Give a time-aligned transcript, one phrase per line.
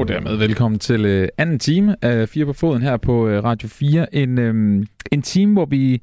[0.00, 3.68] Og dermed velkommen til øh, anden time af Fire på Foden her på øh, Radio
[3.68, 4.14] 4.
[4.14, 6.02] En, øh, en time, hvor vi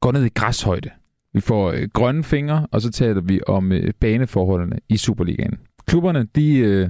[0.00, 0.90] går ned i græshøjde.
[1.34, 5.58] Vi får øh, grønne fingre, og så taler vi om øh, baneforholdene i Superligaen.
[5.86, 6.88] Klubberne, de øh,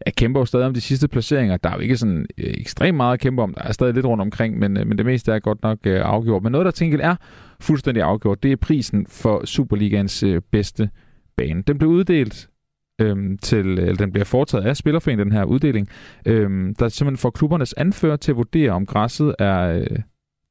[0.00, 1.56] er kæmper jo stadig om de sidste placeringer.
[1.56, 3.54] Der er jo ikke sådan øh, ekstremt meget at kæmpe om.
[3.54, 6.00] Der er stadig lidt rundt omkring, men, øh, men det meste er godt nok øh,
[6.04, 6.42] afgjort.
[6.42, 7.16] Men noget, der tænker er
[7.60, 10.90] fuldstændig afgjort, det er prisen for Superligaens øh, bedste
[11.36, 11.62] bane.
[11.62, 12.48] Den blev uddelt
[13.02, 15.88] øhm, til, øh, eller den bliver foretaget af Spillerforeningen, den her uddeling,
[16.26, 19.98] øhm, der simpelthen får klubbernes anfører til at vurdere, om græsset er øh,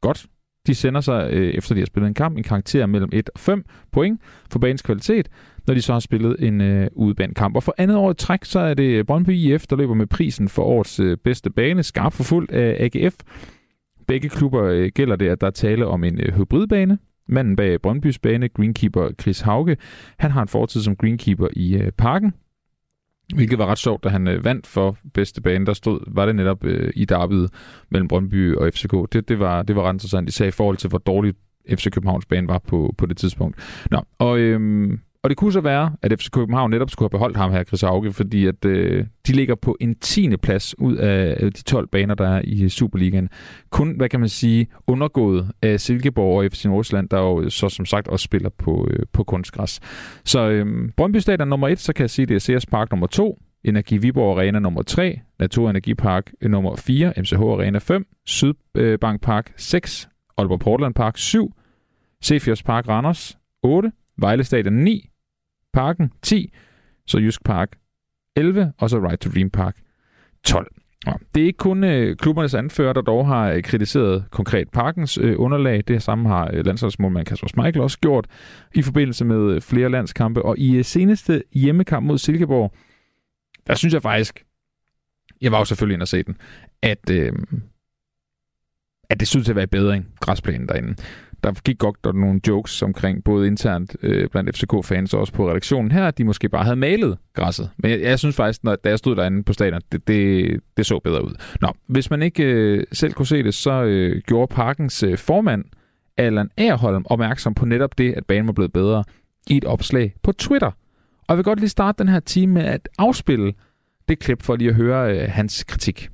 [0.02, 0.26] godt.
[0.68, 3.40] De sender sig, øh, efter de har spillet en kamp, en karakter mellem 1 og
[3.40, 5.30] 5 point for banens kvalitet,
[5.68, 6.88] når de så har spillet en øh,
[7.36, 7.56] kamp.
[7.56, 10.50] Og for andet år i træk, så er det Brøndby IF, der løber med prisen
[10.50, 13.16] for årets øh, bedste bane, skarpt forfulgt af AGF.
[14.08, 16.98] Begge klubber øh, gælder det, at der er tale om en øh, hybridbane,
[17.32, 19.78] Manden bag Brøndbys bane, greenkeeper Chris Hauge,
[20.18, 22.34] han har en fortid som greenkeeper i øh, parken,
[23.36, 25.66] hvilket var ret sjovt, da han øh, vandt for bedste bane.
[25.66, 27.50] Der stod, var det netop øh, i derbyet
[27.90, 28.94] mellem Brøndby og FCK.
[29.14, 31.38] Det, det, var, det var ret interessant, især i forhold til, hvor dårligt
[31.70, 33.86] FC Københavns bane var på, på det tidspunkt.
[33.92, 37.38] Nå, og øhm, og det kunne så være, at FC København netop skulle have beholdt
[37.38, 41.54] ham her, Chris Auge, fordi at øh, de ligger på en tiende plads ud af
[41.54, 43.30] de 12 baner, der er i Superligaen.
[43.70, 47.86] Kun, hvad kan man sige, undergået af Silkeborg og FC Nordsjælland, der jo så som
[47.86, 49.80] sagt også spiller på, øh, på kunstgræs.
[50.26, 53.08] Så øh, Brøndby Stadion nummer 1, så kan jeg sige, det er CS Park nummer
[53.08, 58.06] 2, Energi Viborg Arena nummer 3, Naturenergipark Energi Park øh, nummer 4, MCH Arena 5,
[58.26, 61.54] Sydbank Park 6, Aalborg Portland Park 7,
[62.24, 65.11] Cepheus Park Randers 8, Vejle Stadion 9,
[65.74, 66.54] Parken 10,
[67.08, 67.78] så Jysk Park
[68.36, 69.78] 11, og så Right to Dream Park
[70.44, 70.76] 12.
[71.08, 75.18] Ja, det er ikke kun øh, klubbernes anfører, der dog har øh, kritiseret konkret parkens
[75.18, 75.84] øh, underlag.
[75.88, 78.28] Det samme har øh, landsholdsmålmand Kasper Schmeichel også gjort
[78.76, 80.42] i forbindelse med øh, flere landskampe.
[80.42, 82.74] Og i øh, seneste hjemmekamp mod Silkeborg,
[83.68, 84.46] der synes jeg faktisk,
[85.42, 86.38] jeg var jo selvfølgelig inde og se den,
[86.82, 87.34] at, øh,
[89.10, 90.96] at det synes at være bedre end græsplænen derinde
[91.44, 95.50] der gik godt der nogle jokes omkring, både internt øh, blandt FCK-fans og også på
[95.50, 97.70] redaktionen her, at de måske bare havde malet græsset.
[97.78, 100.86] Men jeg, jeg synes faktisk, når, da jeg stod derinde på stadion, det, det, det
[100.86, 101.34] så bedre ud.
[101.62, 105.66] Nå, hvis man ikke øh, selv kunne se det, så øh, gjorde parkens øh, formand,
[106.18, 109.04] Allan Aarholm, opmærksom på netop det, at banen var blevet bedre
[109.48, 110.72] i et opslag på Twitter.
[111.22, 113.54] Og jeg vil godt lige starte den her time med at afspille
[114.10, 116.10] det klip for lige at høre øh, hans kritik.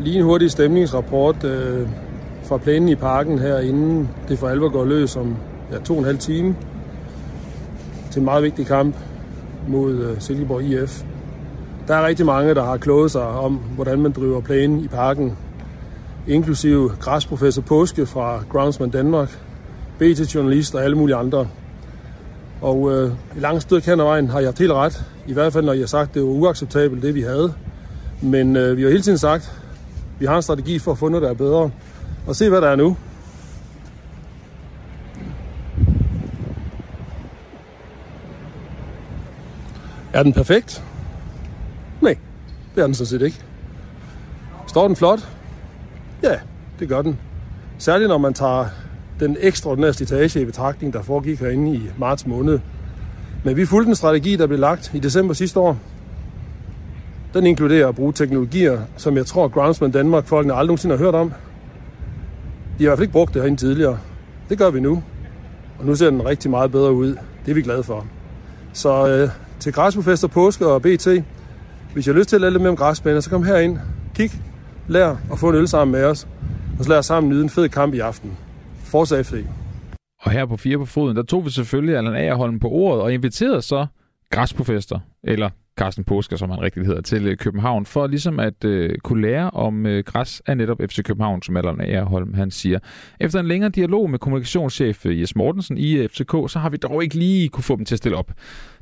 [0.00, 1.44] Lige en hurtig stemningsrapport.
[1.44, 2.09] Øh
[2.50, 4.08] fra plænen i parken herinde.
[4.28, 5.36] det for alvor går løs om
[5.72, 6.56] ja, to og en halv time
[8.10, 8.96] til en meget vigtig kamp
[9.68, 11.02] mod øh, Silkeborg IF.
[11.88, 15.36] Der er rigtig mange, der har kloget sig om, hvordan man driver plænen i parken,
[16.28, 19.38] inklusive græsprofessor Påske fra Groundsman Danmark,
[19.98, 21.48] BT-journalist og alle mulige andre.
[22.60, 25.52] Og øh, i langt stykke hen ad vejen har jeg haft helt ret, i hvert
[25.52, 27.52] fald når jeg har sagt, at det var uacceptabelt, det vi havde.
[28.22, 31.08] Men øh, vi har hele tiden sagt, at vi har en strategi for at få
[31.08, 31.70] noget, der er bedre
[32.26, 32.96] og se, hvad der er nu.
[40.12, 40.84] Er den perfekt?
[42.00, 42.16] Nej,
[42.74, 43.40] det er den sådan set ikke.
[44.66, 45.28] Står den flot?
[46.22, 46.36] Ja,
[46.78, 47.18] det gør den.
[47.78, 48.66] Særligt når man tager
[49.20, 52.58] den ekstraordinære slitage i betragtning, der foregik herinde i marts måned.
[53.44, 55.78] Men vi fulgte en strategi, der blev lagt i december sidste år.
[57.34, 61.14] Den inkluderer at bruge teknologier, som jeg tror Groundsman Danmark folkene aldrig nogensinde har hørt
[61.14, 61.32] om.
[62.80, 63.98] De har i hvert fald ikke brugt det herinde tidligere.
[64.48, 65.02] Det gør vi nu.
[65.78, 67.08] Og nu ser den rigtig meget bedre ud.
[67.44, 68.06] Det er vi glade for.
[68.72, 71.08] Så øh, til Græsbofester, Påske og BT,
[71.92, 73.78] hvis I har lyst til at lære lidt mere om græsbaner, så kom herind,
[74.14, 74.30] kig,
[74.88, 76.28] lær og få en øl sammen med os.
[76.78, 78.36] Og så lad os sammen nyde en fed kamp i aften.
[78.84, 79.44] Forza FC.
[80.22, 83.12] Og her på Fire på Foden, der tog vi selvfølgelig Allan Agerholm på ordet og
[83.12, 83.86] inviterede så
[84.30, 88.98] græsprofester, eller Carsten Påsker, som han rigtig hedder, til øh, København, for ligesom at øh,
[88.98, 92.78] kunne lære om øh, græs af netop FC København, som Allan Aarholm han siger.
[93.20, 96.76] Efter en længere dialog med kommunikationschef øh, Jes Mortensen i øh, FCK, så har vi
[96.76, 98.32] dog ikke lige kunne få dem til at stille op.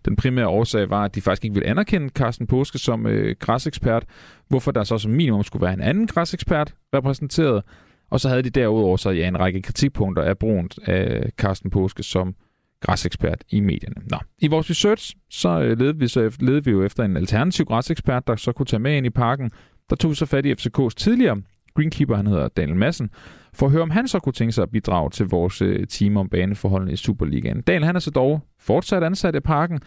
[0.05, 4.05] Den primære årsag var, at de faktisk ikke ville anerkende Carsten Påske som øh, græsekspert,
[4.49, 7.62] hvorfor der så som minimum skulle være en anden græsekspert repræsenteret,
[8.11, 12.02] og så havde de derudover så ja, en række kritikpunkter af brugen af Carsten Påske
[12.02, 12.35] som
[12.80, 13.96] græsekspert i medierne.
[14.10, 14.19] Nå.
[14.38, 18.26] I vores research, så øh, ledte vi, så ledte vi jo efter en alternativ græsekspert,
[18.26, 19.50] der så kunne tage med ind i parken.
[19.90, 21.42] Der tog vi så fat i FCK's tidligere
[21.78, 23.10] greenkeeper, han hedder Daniel Madsen,
[23.54, 26.16] for at høre, om han så kunne tænke sig at bidrage til vores øh, team
[26.16, 27.60] om baneforholdene i Superligaen.
[27.60, 29.80] Daniel, han er så dog fortsat ansat i parken,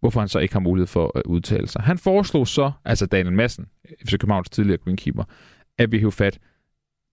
[0.00, 1.82] hvorfor han så ikke har mulighed for at udtale sig.
[1.82, 5.24] Han foreslog så, altså Daniel Madsen, øh, FC Københavns tidligere greenkeeper,
[5.78, 6.38] at vi hævde fat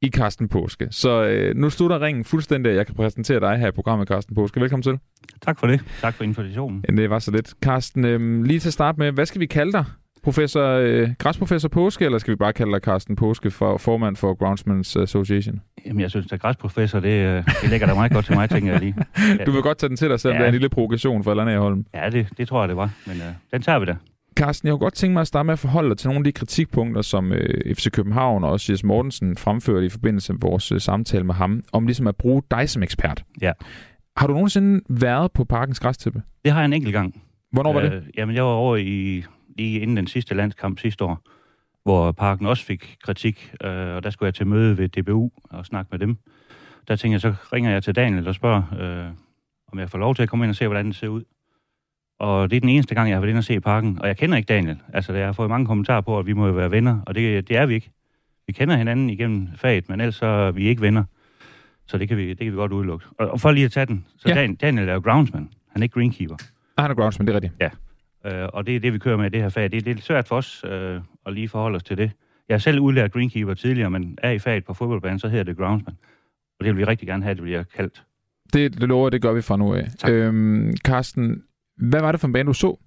[0.01, 0.87] i Carsten Påske.
[0.91, 4.35] Så øh, nu slutter ringen fuldstændig, at jeg kan præsentere dig her i programmet, Carsten
[4.35, 4.61] Påske.
[4.61, 4.99] Velkommen til.
[5.41, 5.81] Tak for det.
[6.01, 6.85] Tak for invitationen.
[6.89, 7.53] Ja, det var så lidt.
[7.61, 9.85] Carsten, øh, lige til at starte med, hvad skal vi kalde dig
[10.25, 14.33] Professor, øh, græsprofessor Påske, eller skal vi bare kalde dig Carsten Påske, for, formand for
[14.33, 15.61] Groundsman's Association?
[15.85, 18.71] Jamen, jeg synes, at græsprofessor, det, øh, det ligger da meget godt til mig, tænker
[18.71, 18.95] jeg lige.
[19.45, 20.39] Du vil godt tage den til dig, selvom ja.
[20.39, 21.85] det er en lille provokation for Allan Holm.
[21.93, 22.89] Ja, det, det tror jeg, det var.
[23.07, 23.95] Men øh, den tager vi da.
[24.35, 26.23] Carsten, jeg kunne godt tænke mig at starte med at forholde dig til nogle af
[26.23, 30.71] de kritikpunkter, som øh, FC København og også Jes Mortensen fremførte i forbindelse med vores
[30.71, 33.23] øh, samtale med ham, om ligesom at bruge dig som ekspert.
[33.41, 33.51] Ja.
[34.17, 36.21] Har du nogensinde været på parkens græstippe?
[36.45, 37.21] Det har jeg en enkelt gang.
[37.51, 37.93] Hvornår var det?
[37.93, 39.23] Øh, jamen, jeg var over i,
[39.57, 41.21] lige inden den sidste landskamp sidste år,
[41.83, 45.65] hvor parken også fik kritik, øh, og der skulle jeg til møde ved DBU og
[45.65, 46.17] snakke med dem.
[46.87, 49.11] Der tænkte jeg, så ringer jeg til Daniel og spørger, øh,
[49.71, 51.23] om jeg får lov til at komme ind og se, hvordan det ser ud.
[52.19, 54.17] Og det er den eneste gang, jeg har været inde og se parken, og jeg
[54.17, 54.77] kender ikke Daniel.
[54.93, 57.47] Altså, jeg har fået mange kommentarer på, at vi må jo være venner, og det,
[57.49, 57.91] det er vi ikke.
[58.47, 61.03] Vi kender hinanden igennem faget, men ellers så er vi ikke venner.
[61.87, 63.05] Så det kan vi, det kan vi godt udelukke.
[63.19, 64.35] Og, og for lige at tage den, så Ja.
[64.35, 64.41] ja.
[64.41, 65.49] Daniel, Daniel er jo groundsman.
[65.71, 66.35] Han er ikke greenkeeper.
[66.77, 67.73] Ah, han er groundsman, det er rigtigt.
[68.25, 69.71] Øh, og det er det, vi kører med i det her fag.
[69.71, 72.11] Det er lidt svært for os øh, at lige forholde os til det.
[72.49, 75.57] Jeg har selv udlært greenkeeper tidligere, men er i faget på fodboldbanen, så hedder det
[75.57, 75.95] groundsman.
[76.59, 78.03] Og det vil vi rigtig gerne have, at det bliver kaldt.
[78.53, 79.87] Det, det lover det gør vi fra nu af.
[79.99, 80.11] Tak.
[80.11, 81.43] Øhm, Carsten,
[81.77, 82.79] hvad var det for en bane, du så?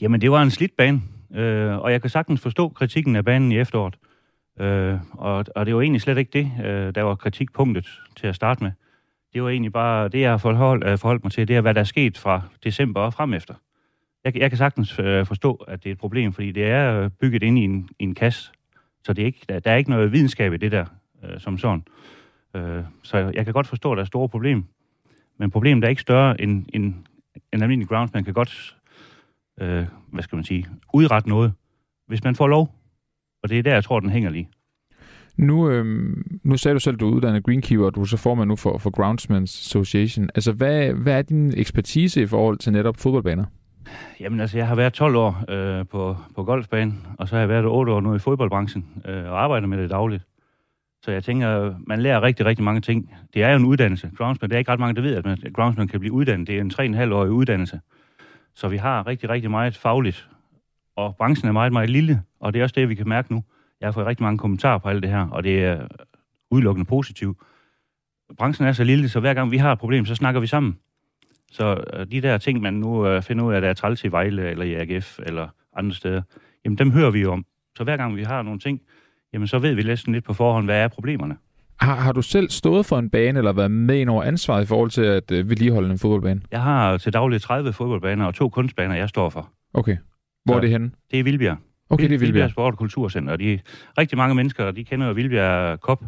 [0.00, 1.00] Jamen, det var en slidt bane,
[1.34, 3.96] øh, og jeg kan sagtens forstå kritikken af banen i efteråret.
[4.60, 8.34] Øh, og, og det var egentlig slet ikke det, øh, der var kritikpunktet til at
[8.34, 8.72] starte med.
[9.34, 11.74] Det var egentlig bare det, jeg har forhold, øh, forholdt mig til, det er, hvad
[11.74, 13.54] der er sket fra december og frem efter.
[14.24, 17.10] Jeg, jeg kan sagtens øh, forstå, at det er et problem, fordi det er øh,
[17.10, 18.52] bygget ind i en, i en kasse,
[19.04, 20.84] så det er ikke, der, der er ikke noget videnskab i det der,
[21.24, 21.84] øh, som sådan.
[22.56, 24.64] Øh, så jeg kan godt forstå, at der er store problem.
[25.38, 26.94] Men problemet er ikke større end, end
[27.52, 28.76] en almindelig groundsman kan godt
[29.60, 31.52] øh, hvad skal man sige, udrette noget,
[32.06, 32.74] hvis man får lov.
[33.42, 34.48] Og det er der, jeg tror, den hænger lige.
[35.36, 38.16] Nu, øhm, nu sagde du selv, at du er uddannet greenkeeper, og du er så
[38.16, 40.30] formand nu for, for Groundsman's Association.
[40.34, 43.44] Altså, hvad, hvad er din ekspertise i forhold til netop fodboldbaner?
[44.20, 47.48] Jamen altså, jeg har været 12 år øh, på, på golfbanen, og så har jeg
[47.48, 50.24] været 8 år nu i fodboldbranchen, øh, og arbejder med det dagligt.
[51.02, 53.14] Så jeg tænker, man lærer rigtig, rigtig mange ting.
[53.34, 54.10] Det er jo en uddannelse.
[54.16, 56.46] Groundsman, det er ikke ret mange, der ved, at man, groundsman kan blive uddannet.
[56.46, 57.80] Det er en 3,5-årig uddannelse.
[58.54, 60.28] Så vi har rigtig, rigtig meget fagligt.
[60.96, 63.44] Og branchen er meget, meget lille, og det er også det, vi kan mærke nu.
[63.80, 65.86] Jeg har fået rigtig mange kommentarer på alt det her, og det er
[66.50, 67.38] udelukkende positivt.
[68.38, 70.78] Branchen er så lille, så hver gang vi har et problem, så snakker vi sammen.
[71.50, 74.08] Så øh, de der ting, man nu øh, finder ud af, der er træls i
[74.08, 76.22] Vejle, eller i AGF, eller andre steder,
[76.64, 77.44] jamen dem hører vi jo om.
[77.76, 78.80] Så hver gang vi har nogle ting,
[79.32, 81.36] jamen så ved vi næsten lidt på forhånd, hvad er problemerne.
[81.80, 84.66] Har, har du selv stået for en bane, eller været med ind over ansvaret i
[84.66, 86.40] forhold til at øh, vedligeholde en fodboldbane?
[86.50, 89.50] Jeg har til daglig 30 fodboldbaner og to kunstbaner, jeg står for.
[89.74, 89.96] Okay.
[90.44, 90.90] Hvor Så- er det henne?
[91.10, 91.56] Det er Vildbjerg.
[91.90, 92.50] Okay, det er Vildbjerg.
[92.50, 93.36] Sport- og Kulturcenter.
[93.36, 93.58] De,
[93.98, 96.04] rigtig mange mennesker, de kender jo Vildbjerg Cup.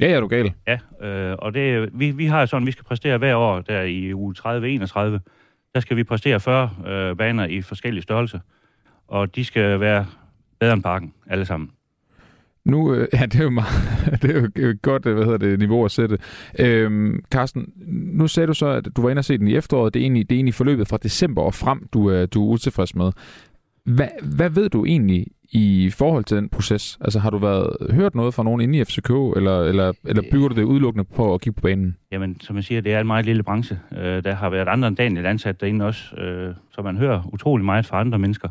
[0.00, 0.52] Ja, ja, du gal.
[0.66, 0.78] Ja,
[1.08, 4.34] øh, og det, vi, vi har sådan, vi skal præstere hver år, der i uge
[4.38, 4.48] 30-31,
[5.74, 8.38] der skal vi præstere 40 øh, baner i forskellige størrelser.
[9.08, 10.06] Og de skal være
[10.60, 11.70] bedre end parken, alle sammen.
[12.64, 13.68] Nu, øh, ja, det er jo, meget,
[14.22, 16.18] det er jo et godt øh, hvad hedder det, niveau at sætte.
[16.58, 17.72] Øhm, Carsten,
[18.12, 19.94] nu sagde du så, at du var inde og se den i efteråret.
[19.94, 22.48] Det er egentlig, det er egentlig forløbet fra december og frem, du, øh, du er
[22.52, 23.12] utilfreds med.
[23.84, 26.98] Hvad, hvad ved du egentlig i forhold til den proces?
[27.00, 30.48] Altså har du været, hørt noget fra nogen inde i FCK, eller, eller, eller bygger
[30.48, 31.96] du det udelukkende på at kigge på banen?
[32.12, 33.78] Jamen, som jeg siger, det er en meget lille branche.
[33.92, 37.64] Øh, der har været andre end Daniel ansat derinde også, øh, så man hører utrolig
[37.64, 38.48] meget fra andre mennesker.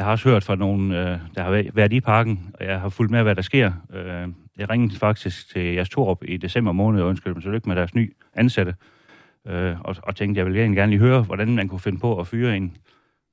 [0.00, 2.88] Jeg har også hørt fra nogen, øh, der har været i parken, og jeg har
[2.88, 3.72] fulgt med, hvad der sker.
[3.92, 4.28] Øh,
[4.58, 7.94] jeg ringede faktisk til Jas Torup i december måned og ønskede dem tillykke med deres
[7.94, 8.74] nye ansatte.
[9.46, 12.20] Øh, og, og tænkte, jeg ville egentlig gerne lige høre, hvordan man kunne finde på
[12.20, 12.76] at fyre en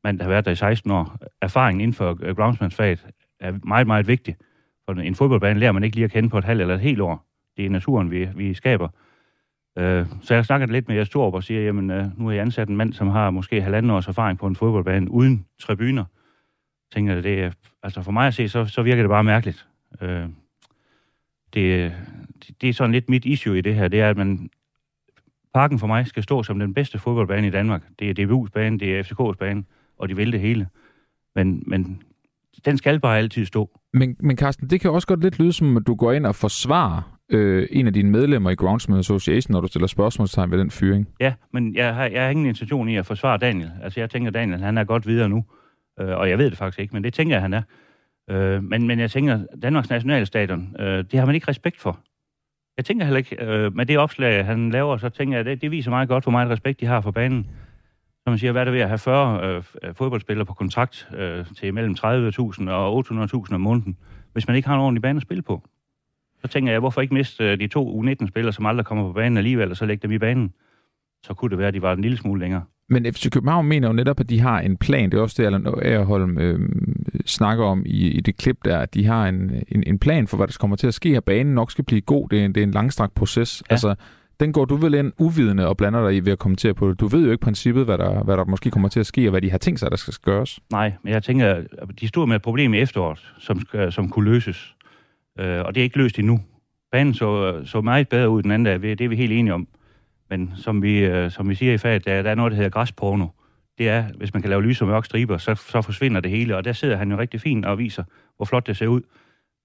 [0.04, 1.18] mand, der har været der i 16 år.
[1.42, 3.06] Erfaringen inden for øh, groundsmansfaget
[3.40, 4.36] er meget, meget vigtig.
[4.86, 7.02] For en fodboldbane lærer man ikke lige at kende på et halvt eller et helt
[7.02, 7.26] år.
[7.58, 8.88] Det er naturen, vi, vi skaber.
[9.78, 12.42] Øh, så jeg snakkede lidt med Jas Torup og siger, jamen øh, nu har jeg
[12.42, 16.06] ansat en mand, som har måske halvanden års erfaring på en fodboldbane uden tribuner.
[16.94, 17.52] Tænker jeg, det er,
[17.84, 19.68] altså for mig at se, så, så virker det bare mærkeligt.
[20.02, 20.26] Øh,
[21.54, 21.94] det,
[22.62, 24.50] det, er sådan lidt mit issue i det her, det er, at man,
[25.54, 27.84] parken for mig skal stå som den bedste fodboldbane i Danmark.
[28.00, 29.64] Det er DBU's bane, det er FCK's bane,
[29.98, 30.68] og de vil det hele.
[31.36, 32.02] Men, men
[32.66, 33.80] den skal bare altid stå.
[33.94, 36.36] Men, men Carsten, det kan også godt lidt lyde som, at du går ind og
[36.36, 40.72] forsvarer øh, en af dine medlemmer i Groundsman Association, når du stiller spørgsmålstegn ved den
[40.72, 41.08] fyring.
[41.20, 43.72] Ja, men jeg har, jeg har ingen intention i at forsvare Daniel.
[43.84, 45.46] Altså, jeg tænker, Daniel, han er godt videre nu.
[46.00, 47.62] Øh, og jeg ved det faktisk ikke, men det tænker jeg, han er.
[48.30, 52.00] Øh, men, men jeg tænker, Danmarks nationalstadion, øh, det har man ikke respekt for.
[52.78, 55.72] Jeg tænker heller ikke, øh, med det opslag, han laver, så tænker jeg, det, det
[55.72, 57.48] viser meget godt, hvor meget respekt de har for banen.
[58.24, 61.46] Som man siger, hvad er det ved at have 40 øh, fodboldspillere på kontrakt øh,
[61.56, 63.98] til mellem 30.000 og 800.000 om måneden,
[64.34, 65.64] hvis man ikke har en ordentlig bane at spille på.
[66.42, 69.38] Så tænker jeg, hvorfor ikke miste øh, de to U19-spillere, som aldrig kommer på banen
[69.38, 70.54] alligevel, og så lægge dem i banen?
[71.24, 72.64] Så kunne det være, at de var en lille smule længere.
[72.90, 75.10] Men FC København mener jo netop, at de har en plan.
[75.10, 76.60] Det er også det, Allan Aarholm øh,
[77.26, 80.38] snakker om i, i det klip der, at de har en, en, en plan for,
[80.38, 81.20] hvad der kommer til at ske her.
[81.20, 82.30] Banen nok skal blive god.
[82.30, 83.64] Det er en, det er en langstrakt proces.
[83.70, 83.74] Ja.
[83.74, 83.96] Altså,
[84.40, 87.00] den går du vel ind uvidende og blander dig i ved at kommentere på det.
[87.00, 89.32] Du ved jo ikke princippet, hvad der, hvad der måske kommer til at ske, og
[89.32, 90.60] hvad de har tænkt sig, der skal gøres.
[90.72, 91.66] Nej, men jeg tænker, at
[92.00, 94.76] de stod med et problem i efteråret, som, som kunne løses.
[95.40, 96.40] Øh, og det er ikke løst endnu.
[96.92, 99.68] Banen så, så meget bedre ud den anden dag, det er vi helt enige om.
[100.30, 102.70] Men som vi, øh, som vi siger i faget, der, der er noget, der hedder
[102.70, 103.28] græsporno.
[103.78, 106.58] Det er, hvis man kan lave lys og mørk striber, så, så forsvinder det hele.
[106.58, 108.04] Og der sidder han jo rigtig fint og viser,
[108.36, 109.02] hvor flot det ser ud.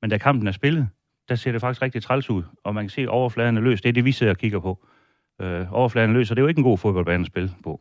[0.00, 0.88] Men da kampen er spillet,
[1.28, 2.42] der ser det faktisk rigtig træls ud.
[2.64, 3.81] Og man kan se, at overfladen er løs.
[3.81, 4.87] Det er det, vi sidder og kigger på.
[5.40, 7.81] Øh, overfladen er løs, og det er jo ikke en god fodboldbane at spille på.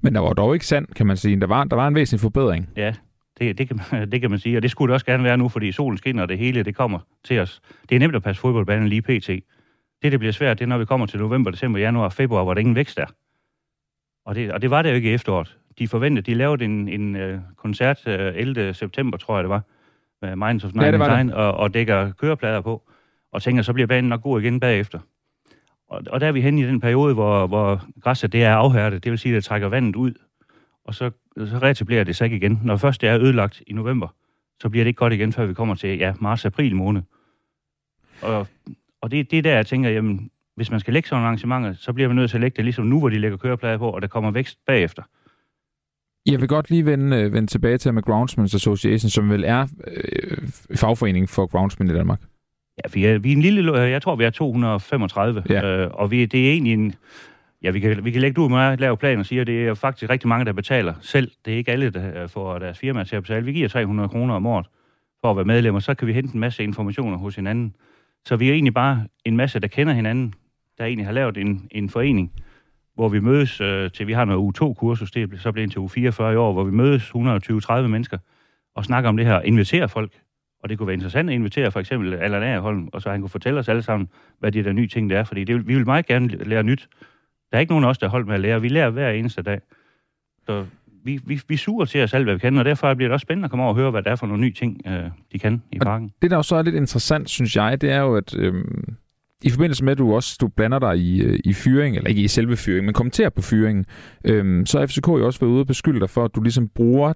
[0.00, 1.40] Men der var dog ikke sand, kan man sige.
[1.40, 2.68] Der var, der var en væsentlig forbedring.
[2.76, 2.94] Ja,
[3.38, 4.56] det, det, kan man, det kan man sige.
[4.56, 6.76] Og det skulle det også gerne være nu, fordi solen skinner, og det hele det
[6.76, 7.60] kommer til os.
[7.88, 9.30] Det er nemt at passe fodboldbanen lige pt.
[10.02, 12.54] Det, det bliver svært, det er, når vi kommer til november, december, januar, februar, hvor
[12.54, 13.06] der ingen vækst er.
[14.24, 15.56] Og det, og det var det jo ikke i efteråret.
[15.78, 18.74] De forventede, de lavede en, en uh, koncert øh, 11.
[18.74, 19.62] september, tror jeg det var,
[20.22, 22.82] med Minds of Nine ja, Design, og, og dækker køreplader på,
[23.32, 24.98] og tænker, så bliver banen nok god igen bagefter.
[25.88, 29.04] Og, og der er vi hen i den periode, hvor, hvor græsset det er afhærdet,
[29.04, 30.12] det vil sige, at det trækker vandet ud,
[30.84, 32.60] og så, så reetablerer det sig ikke igen.
[32.64, 34.08] Når først det er ødelagt i november,
[34.62, 37.02] så bliver det ikke godt igen, før vi kommer til ja, marts-april måned.
[38.22, 38.46] Og
[39.02, 41.92] og det, det er der, jeg tænker, jamen, hvis man skal lægge sådan arrangementer, så
[41.92, 44.02] bliver man nødt til at lægge det ligesom nu, hvor de lægger køreplader på, og
[44.02, 45.02] der kommer vækst bagefter.
[46.26, 49.66] Jeg vil godt lige vende, øh, vende tilbage til med Groundsman's Association, som vel er
[49.86, 52.20] øh, fagforening for groundsmen i Danmark.
[52.84, 55.66] Ja, vi er, vi er en lille, jeg tror, vi er 235, ja.
[55.66, 56.94] øh, og vi, det er egentlig en,
[57.62, 59.46] ja, vi kan, vi kan lægge det ud med at lave plan og sige, at
[59.46, 61.30] det er faktisk rigtig mange, der betaler selv.
[61.44, 63.44] Det er ikke alle, der får deres firma til at betale.
[63.44, 64.66] Vi giver 300 kroner om året
[65.20, 67.74] for at være medlemmer, så kan vi hente en masse informationer hos hinanden.
[68.28, 70.34] Så vi er egentlig bare en masse, der kender hinanden,
[70.78, 72.32] der egentlig har lavet en, en forening,
[72.94, 76.22] hvor vi mødes øh, til, vi har noget U2-kursus, det er så blevet til U44
[76.22, 78.18] i år, hvor vi mødes 120-30 mennesker
[78.74, 80.12] og snakker om det her, og inviterer folk.
[80.62, 83.30] Og det kunne være interessant at invitere for eksempel Allan Aarholm, og så han kunne
[83.30, 84.08] fortælle os alle sammen,
[84.38, 86.88] hvad det der nye ting der er, fordi det, vi vil meget gerne lære nyt.
[87.50, 88.60] Der er ikke nogen af os, der holdt med at lære.
[88.60, 89.60] Vi lærer hver eneste dag.
[90.46, 90.66] Så
[91.04, 93.24] vi, vi, vi suger til os alt, hvad vi kan, og derfor bliver det også
[93.24, 95.38] spændende at komme over og høre, hvad det er for nogle nye ting, øh, de
[95.38, 96.12] kan i parken.
[96.22, 98.64] Det, der også er lidt interessant, synes jeg, det er jo, at øh,
[99.42, 102.22] i forbindelse med, at du også du blander dig i, øh, i fyring, eller ikke
[102.22, 103.84] i selve fyringen, men kommenterer på fyringen,
[104.24, 106.68] øh, så har FCK jo også været ude og beskylde dig for, at du ligesom
[106.68, 107.12] bruger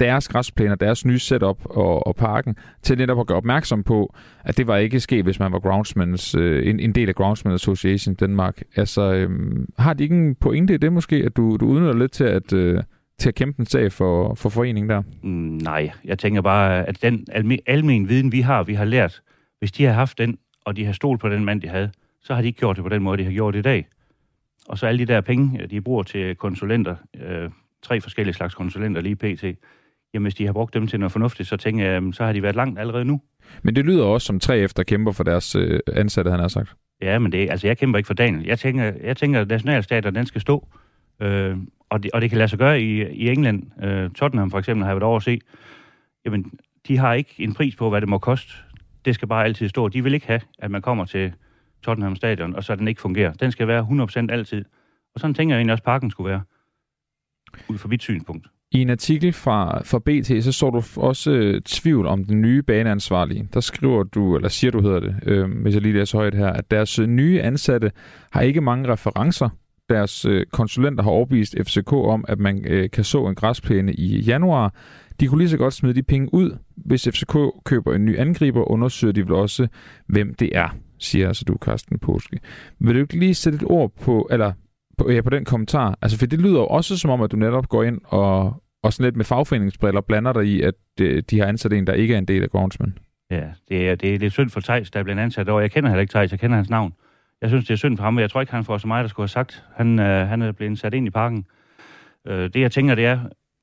[0.00, 4.56] deres græsplæner, deres nye setup og, og parken, til netop at gøre opmærksom på, at
[4.56, 8.14] det var ikke sket, hvis man var groundsmans, øh, en, en del af Groundsman Association
[8.14, 8.62] Danmark.
[8.76, 9.30] Altså, øh,
[9.78, 12.52] har de ikke en pointe i det måske, at du, du udnytter lidt til at...
[12.52, 12.82] Øh,
[13.18, 15.02] til at kæmpe en sag for, for foreningen der?
[15.22, 15.30] Mm,
[15.62, 19.22] nej, jeg tænker bare, at den alme, almen viden, vi har, vi har lært,
[19.58, 21.90] hvis de har haft den, og de har stolt på den mand, de havde,
[22.22, 23.86] så har de ikke gjort det på den måde, de har gjort det i dag.
[24.68, 27.50] Og så alle de der penge, de bruger til konsulenter, øh,
[27.82, 29.44] tre forskellige slags konsulenter lige pt.,
[30.14, 32.42] jamen hvis de har brugt dem til noget fornuftigt, så tænker jeg, så har de
[32.42, 33.20] været langt allerede nu.
[33.62, 36.74] Men det lyder også som tre efter kæmper for deres øh, ansatte, han har sagt.
[37.02, 38.46] Ja, men det, altså jeg kæmper ikke for Daniel.
[38.46, 40.68] Jeg tænker, jeg tænker at nationalstater, den skal stå.
[41.20, 41.56] Øh,
[41.90, 43.82] og, det, og det kan lade sig gøre i, i England.
[43.84, 45.40] Øh, Tottenham for eksempel har været over at se.
[46.24, 46.52] Jamen,
[46.88, 48.52] de har ikke en pris på, hvad det må koste.
[49.04, 49.88] Det skal bare altid stå.
[49.88, 51.32] De vil ikke have, at man kommer til
[51.82, 53.32] Tottenham Stadion, og så den ikke fungerer.
[53.32, 53.86] Den skal være
[54.28, 54.64] 100% altid.
[55.14, 56.42] Og sådan tænker jeg egentlig også, at parken skulle være.
[57.68, 58.46] Ud fra mit synspunkt.
[58.70, 62.62] I en artikel fra, fra BT, så så du også øh, tvivl om den nye
[62.62, 63.48] baneansvarlige.
[63.54, 66.46] Der skriver du, eller siger du hedder det, øh, hvis jeg lige læser højt her,
[66.46, 67.92] at deres nye ansatte
[68.32, 69.48] har ikke mange referencer
[69.88, 74.20] deres øh, konsulenter har overbevist FCK om, at man øh, kan så en græsplæne i
[74.20, 74.74] januar.
[75.20, 76.58] De kunne lige så godt smide de penge ud.
[76.76, 79.68] Hvis FCK køber en ny angriber, undersøger de vel også,
[80.06, 80.68] hvem det er,
[80.98, 82.38] siger altså du, Carsten Påske.
[82.78, 84.52] Vil du ikke lige sætte et ord på, eller
[84.98, 85.98] på, ja, på den kommentar?
[86.02, 88.92] Altså, for det lyder jo også som om, at du netop går ind og, og
[88.92, 92.14] sådan lidt med fagforeningsbriller blander dig i, at øh, de har ansat en, der ikke
[92.14, 92.98] er en del af Groundsman.
[93.30, 95.70] Ja, det er, det er lidt synd for Thijs, der er blevet ansat, og jeg
[95.70, 96.92] kender heller ikke Thijs, jeg kender hans navn.
[97.42, 99.02] Jeg synes, det er synd for ham, men jeg tror ikke, han får så meget,
[99.02, 99.64] der skulle have sagt.
[99.76, 101.44] Han, øh, han er blevet sat ind i parken.
[102.26, 103.20] Øh, det, jeg tænker, det er...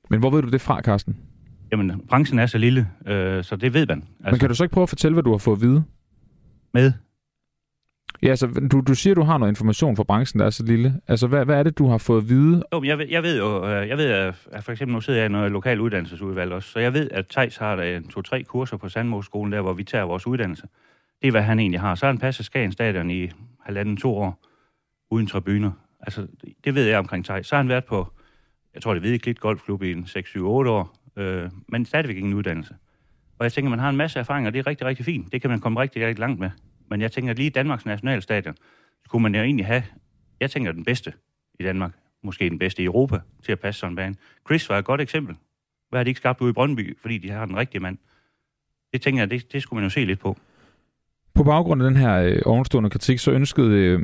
[0.10, 1.18] Men hvor ved du det fra, Carsten?
[1.72, 3.98] Jamen, branchen er så lille, øh, så det ved man.
[3.98, 5.84] Altså, men kan du så ikke prøve at fortælle, hvad du har fået at vide?
[6.74, 6.92] Med?
[8.24, 11.02] Ja, altså, du, du siger, du har noget information fra branchen, der er så lille.
[11.08, 12.64] Altså, hvad, hvad er det, du har fået at vide?
[12.74, 14.06] Jo, men jeg, ved, jeg ved jo, øh, jeg ved,
[14.52, 17.26] at for eksempel nu sidder jeg i noget lokal uddannelsesudvalg også, så jeg ved, at
[17.30, 20.68] Tejs har en to-tre kurser på Sandmoskolen der, hvor vi tager vores uddannelse.
[21.22, 21.96] Det er, hvad han egentlig har.
[21.96, 23.30] Så har han passet Skagen Stadion i
[23.66, 24.46] halvanden, to år
[25.10, 25.72] uden tribuner.
[26.00, 26.28] Altså,
[26.64, 27.42] det ved jeg omkring Thaj.
[27.44, 28.14] Så har han været på,
[28.74, 32.76] jeg tror, det ved ikke golfklub i en 6-7-8 år, øh, men stadigvæk ingen uddannelse.
[33.40, 35.32] Og jeg tænker, man har en masse erfaringer, og det er rigtig, rigtig fint.
[35.32, 36.50] Det kan man komme rigtig, rigtig langt med.
[36.90, 38.56] Men jeg tænker, at lige Danmarks nationalstadion
[39.06, 39.84] skulle man jo egentlig have,
[40.40, 41.14] jeg tænker, den bedste
[41.60, 41.92] i Danmark.
[42.24, 44.16] måske den bedste i Europa til at passe sådan en bane.
[44.48, 45.36] Chris var et godt eksempel.
[45.90, 47.98] Hvad har de ikke skabt ude i Brøndby, fordi de har den rigtige mand?
[48.94, 50.38] Det tænker jeg, det, det skulle man jo se lidt på.
[51.36, 54.00] På baggrund af den her øh, ovenstående kritik, så ønskede øh,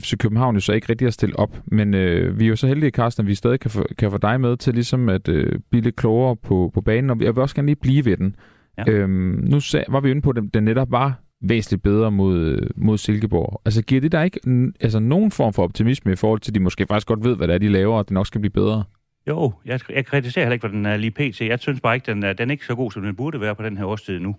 [0.00, 1.58] FC København jo så ikke rigtig at stille op.
[1.66, 4.18] Men øh, vi er jo så heldige, Carsten, at vi stadig kan få, kan få
[4.18, 7.10] dig med til ligesom at øh, blive lidt klogere på, på banen.
[7.10, 8.36] Og jeg vil også gerne lige blive ved den.
[8.78, 8.92] Ja.
[8.92, 12.98] Øhm, nu sag, var vi inde på, at den netop var væsentligt bedre mod, mod
[12.98, 13.62] Silkeborg.
[13.64, 14.40] Altså giver det der ikke
[14.80, 17.48] altså, nogen form for optimisme i forhold til, at de måske faktisk godt ved, hvad
[17.48, 18.84] det er, de laver, og det nok skal blive bedre?
[19.28, 21.40] Jo, jeg, jeg kritiserer heller ikke, hvad den er lige pt.
[21.40, 23.54] Jeg synes bare ikke, den er, den er ikke så god, som den burde være
[23.54, 24.36] på den her årstid nu.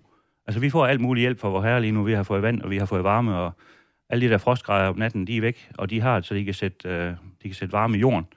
[0.47, 2.03] Altså, vi får alt muligt hjælp fra vores herre lige nu.
[2.03, 3.51] Vi har fået vand, og vi har fået varme, og
[4.09, 6.53] alle de der frostgrader om natten, de er væk, og de har, så de kan
[6.53, 7.09] sætte, øh,
[7.43, 8.27] de kan sætte varme i jorden.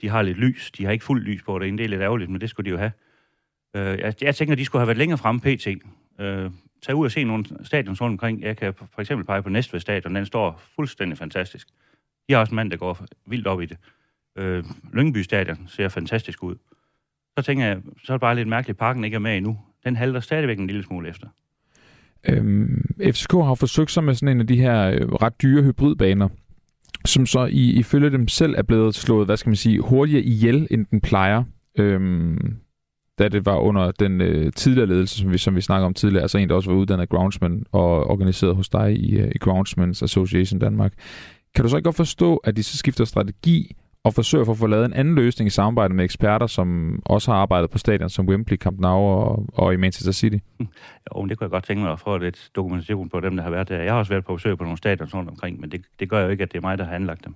[0.00, 0.70] De har lidt lys.
[0.70, 1.78] De har ikke fuld lys på det.
[1.78, 2.92] Det er lidt ærgerligt, men det skulle de jo have.
[3.76, 5.66] Øh, jeg, jeg tænker, de skulle have været længere fremme pt.
[6.20, 6.50] Øh,
[6.82, 8.42] tag ud og se nogle stadions rundt omkring.
[8.42, 10.14] Jeg kan for eksempel pege på Næstved Stadion.
[10.14, 11.68] Den står fuldstændig fantastisk.
[12.28, 13.78] De har også en mand, der går vildt op i det.
[14.38, 16.56] Øh, Lyngby Stadion ser fantastisk ud.
[17.38, 19.58] Så tænker jeg, så er det bare lidt mærkeligt, at parken ikke er med endnu.
[19.84, 21.28] Den halter stadigvæk en lille smule efter.
[22.28, 26.28] Øhm, FCK har forsøgt sig med sådan en af de her øh, ret dyre hybridbaner,
[27.04, 30.68] som så i, ifølge dem selv er blevet slået, hvad skal man sige, hurtigere ihjel,
[30.70, 31.44] end den plejer.
[31.78, 32.56] Øhm,
[33.18, 36.22] da det var under den øh, tidligere ledelse, som vi, som vi snakker om tidligere,
[36.22, 40.02] altså en, der også var uddannet groundsman og organiseret hos dig i, øh, i Groundsmans
[40.02, 40.92] Association Danmark.
[41.54, 44.58] Kan du så ikke godt forstå, at de så skifter strategi og forsøger for at
[44.58, 48.10] få lavet en anden løsning i samarbejde med eksperter, som også har arbejdet på stadion
[48.10, 50.36] som Wembley, Camp Nou og, og i Manchester City?
[50.60, 50.66] Mm.
[51.14, 53.50] Jo, det kunne jeg godt tænke mig at få lidt dokumentation på dem, der har
[53.50, 53.82] været der.
[53.82, 56.22] Jeg har også været på besøg på nogle stadion rundt omkring, men det, det gør
[56.22, 57.34] jo ikke, at det er mig, der har anlagt dem.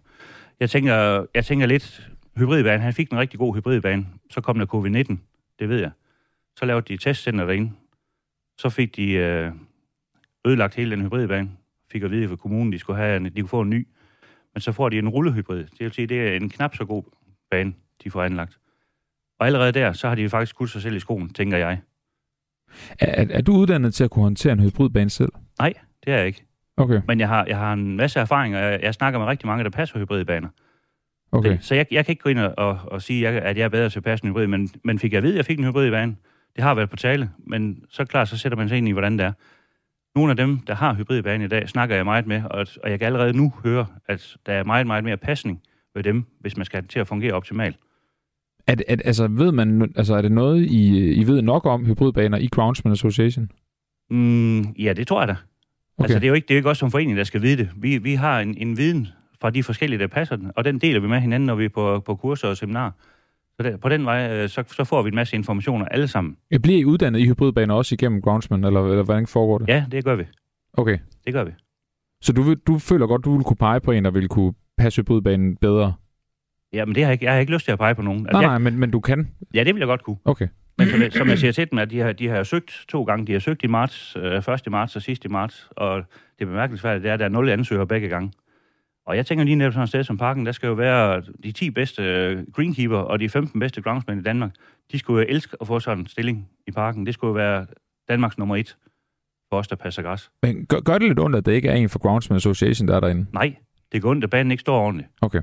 [0.60, 4.06] Jeg tænker, jeg tænker lidt, hybridbane, han fik en rigtig god hybridbane.
[4.30, 5.16] Så kom der covid-19,
[5.58, 5.90] det ved jeg.
[6.56, 7.72] Så lavede de testcenter derinde.
[8.58, 9.52] Så fik de øh,
[10.46, 11.50] ødelagt hele den hybridbane.
[11.92, 13.88] Fik at vide fra kommunen, de skulle have en, de kunne få en ny.
[14.54, 15.58] Men så får de en rullehybrid.
[15.58, 17.02] Det vil sige, det er en knap så god
[17.50, 18.58] bane, de får anlagt.
[19.38, 21.78] Og allerede der, så har de faktisk skudt sig selv i skoen, tænker jeg.
[22.98, 25.32] Er, er du uddannet til at kunne håndtere en hybridbane selv?
[25.58, 25.72] Nej,
[26.04, 26.46] det er jeg ikke.
[26.76, 27.00] Okay.
[27.08, 29.64] Men jeg har, jeg har en masse erfaring, og jeg, jeg snakker med rigtig mange,
[29.64, 30.48] der passer hybridbaner.
[31.32, 31.50] Okay.
[31.50, 33.90] Det, så jeg, jeg kan ikke gå ind og, og, sige, at jeg er bedre
[33.90, 35.64] til at passe en hybrid, men, men fik jeg at vide, at jeg fik en
[35.64, 36.18] hybrid i banen.
[36.56, 39.18] Det har været på tale, men så klart, så sætter man sig ind i, hvordan
[39.18, 39.32] det er.
[40.14, 42.98] Nogle af dem, der har hybrid i dag, snakker jeg meget med, og, og jeg
[42.98, 45.62] kan allerede nu høre, at der er meget, meget mere pasning
[45.94, 47.76] ved dem, hvis man skal til at fungere optimalt.
[48.68, 52.38] Det, er, altså, ved man, altså, er det noget, I, I ved nok om hybridbaner
[52.38, 53.50] i Groundsman Association?
[54.10, 55.32] Mm, ja, det tror jeg da.
[55.32, 56.04] Okay.
[56.04, 57.56] Altså, det er jo ikke, det er jo ikke også som forening, der skal vide
[57.56, 57.70] det.
[57.76, 59.08] Vi, vi har en, en viden
[59.40, 61.68] fra de forskellige, der passer den, og den deler vi med hinanden, når vi er
[61.68, 62.90] på, på kurser og seminarer.
[63.62, 66.36] Så der, på den vej, øh, så, så får vi en masse informationer alle sammen.
[66.50, 69.68] Jeg bliver I uddannet i hybridbaner også igennem Groundsman, eller, eller hvordan foregår det?
[69.68, 70.24] Ja, det gør vi.
[70.72, 70.98] Okay.
[71.24, 71.50] Det gør vi.
[72.22, 75.02] Så du, du føler godt, du vil kunne pege på en, der vil kunne passe
[75.02, 75.94] hybridbanen bedre?
[76.72, 78.26] Ja, men det har jeg, ikke, jeg har ikke lyst til at pege på nogen.
[78.26, 79.28] Altså, nej, nej, men, men du kan?
[79.54, 80.16] Ja, det vil jeg godt kunne.
[80.24, 80.48] Okay.
[80.78, 83.26] Men som, som jeg siger til dem, at de har, de har søgt to gange.
[83.26, 86.02] De har søgt i marts, øh, først i marts og sidst i marts, og
[86.38, 88.32] det bemærkelsesværdige er, at der er nul ansøgere begge gange.
[89.06, 91.52] Og jeg tænker lige netop sådan et sted som parken, der skal jo være de
[91.52, 94.50] 10 bedste øh, greenkeeper og de 15 bedste groundsmen i Danmark.
[94.92, 97.06] De skulle jo elske at få sådan en stilling i parken.
[97.06, 97.66] Det skulle jo være
[98.08, 98.76] Danmarks nummer et
[99.50, 100.30] for os, der passer græs.
[100.42, 102.96] Men gør, gør det lidt ondt, at det ikke er en for Groundsman Association, der
[102.96, 103.26] er derinde?
[103.32, 103.54] Nej,
[103.92, 105.08] det går ondt, at banen ikke står ordentligt.
[105.22, 105.40] Okay.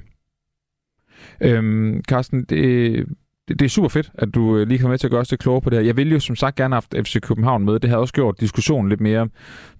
[1.41, 3.05] Øhm, Carsten, det,
[3.49, 5.31] det, det er super fedt, at du øh, lige kommer med til at gøre os
[5.31, 5.85] lidt klogere på det her.
[5.85, 7.79] Jeg ville jo som sagt gerne have haft FC København med.
[7.79, 9.27] Det havde også gjort diskussionen lidt mere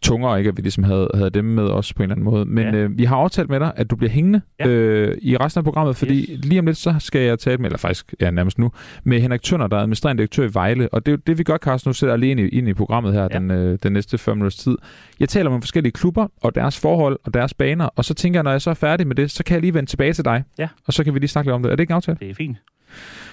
[0.01, 0.47] tungere, ikke?
[0.47, 2.45] at vi ligesom havde, havde dem med os på en eller anden måde.
[2.45, 2.75] Men ja.
[2.75, 4.67] øh, vi har aftalt med dig, at du bliver hængende ja.
[4.67, 6.45] øh, i resten af programmet, fordi yes.
[6.45, 8.71] lige om lidt, så skal jeg tale med, eller faktisk ja, nærmest nu,
[9.03, 10.89] med Henrik Tønder, der er administrerende direktør i Vejle.
[10.93, 13.39] Og det er det, vi gør, Carsten, nu sætter alene ind i programmet her ja.
[13.39, 14.77] den, øh, den næste 5 minutters tid.
[15.19, 18.43] Jeg taler med forskellige klubber og deres forhold og deres baner, og så tænker jeg,
[18.43, 20.43] når jeg så er færdig med det, så kan jeg lige vende tilbage til dig.
[20.59, 20.67] Ja.
[20.87, 21.71] Og så kan vi lige snakke lidt om det.
[21.71, 22.17] Er det ikke en aftale?
[22.21, 22.57] Det er fint.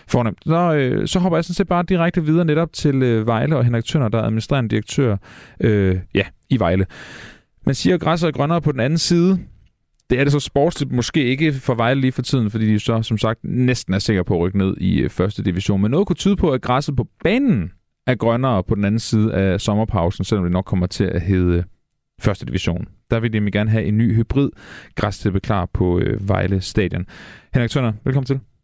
[0.08, 0.38] Fornemt.
[0.46, 3.64] Så, øh, så hopper jeg sådan set bare direkte videre netop til øh, Vejle og
[3.64, 5.16] Henrik Tønder, der er administrerende direktør
[5.60, 6.86] øh, ja, i Vejle.
[7.66, 9.38] Man siger, at græsset er grønnere på den anden side.
[10.10, 13.02] Det er det så sportsligt måske ikke for Vejle lige for tiden, fordi de så
[13.02, 15.82] som sagt næsten er sikre på at rykke ned i øh, første division.
[15.82, 17.72] Men noget kunne tyde på, at græsset på banen
[18.06, 21.56] er grønnere på den anden side af sommerpausen, selvom det nok kommer til at hedde
[21.56, 21.64] øh,
[22.20, 22.88] første division.
[23.10, 24.50] Der vil de gerne have en ny hybrid
[24.94, 27.06] græs til at klar på øh, Vejle Stadion.
[27.54, 28.55] Henrik Tønder, velkommen til.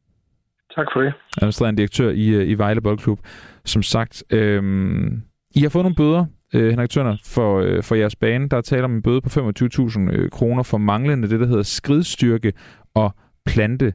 [0.77, 1.13] Tak for det.
[1.39, 3.21] Administrerende direktør i, øh, i Vejle Boldklub.
[3.65, 5.23] Som sagt, øhm,
[5.55, 8.49] I har fået nogle bøder, øh, Henrik Tønder, for, øh, for jeres bane.
[8.49, 11.63] Der er tale om en bøde på 25.000 øh, kroner for manglende det, der hedder
[11.63, 12.53] skridstyrke
[12.95, 13.15] og
[13.47, 13.93] plante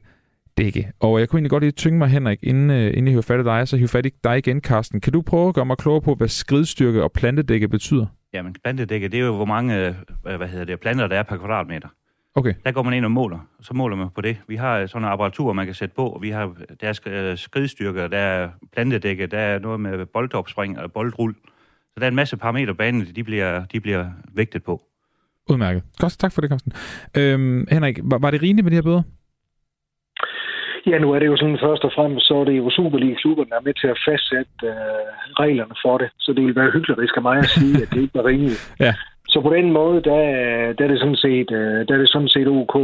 [0.58, 0.92] dække.
[1.00, 3.40] Og jeg kunne egentlig godt lige tynge mig, Henrik, inden, øh, inden jeg hører fat
[3.40, 5.00] i dig, så hører fat i dig igen, Karsten.
[5.00, 8.06] Kan du prøve at gøre mig klogere på, hvad skridstyrke og plantedække betyder?
[8.34, 11.88] Jamen, plantedække, det er jo, hvor mange hvad hedder det, planter der er per kvadratmeter.
[12.38, 12.54] Okay.
[12.64, 14.36] Der går man ind og måler, og så måler man på det.
[14.48, 18.08] Vi har sådan en apparatur, man kan sætte på, og vi har, der er skridstyrker,
[18.08, 21.34] der er plantedække, der er noget med boldopspring og boldrul.
[21.92, 24.82] Så der er en masse parametre, banen de bliver, de bliver vægtet på.
[25.50, 25.82] Udmærket.
[25.98, 26.72] Godt, tak for det, Carsten.
[27.16, 29.02] Øhm, Henrik, var, var det rimeligt med de her bøder?
[30.86, 33.56] Ja, nu er det jo sådan først og fremmest, så er det jo Superliga-klubberne, der
[33.56, 35.06] er med til at fastsætte øh,
[35.42, 36.08] reglerne for det.
[36.18, 38.74] Så det vil være hyggeligt af mig at sige, at det ikke var rimeligt.
[38.86, 38.94] ja.
[39.28, 40.20] Så på den måde, der,
[40.72, 42.76] der, er det sådan set, øh, der er det sådan set ok,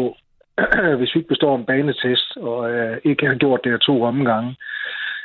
[0.99, 4.57] hvis vi ikke består en banetest og øh, ikke har gjort det her to omgange.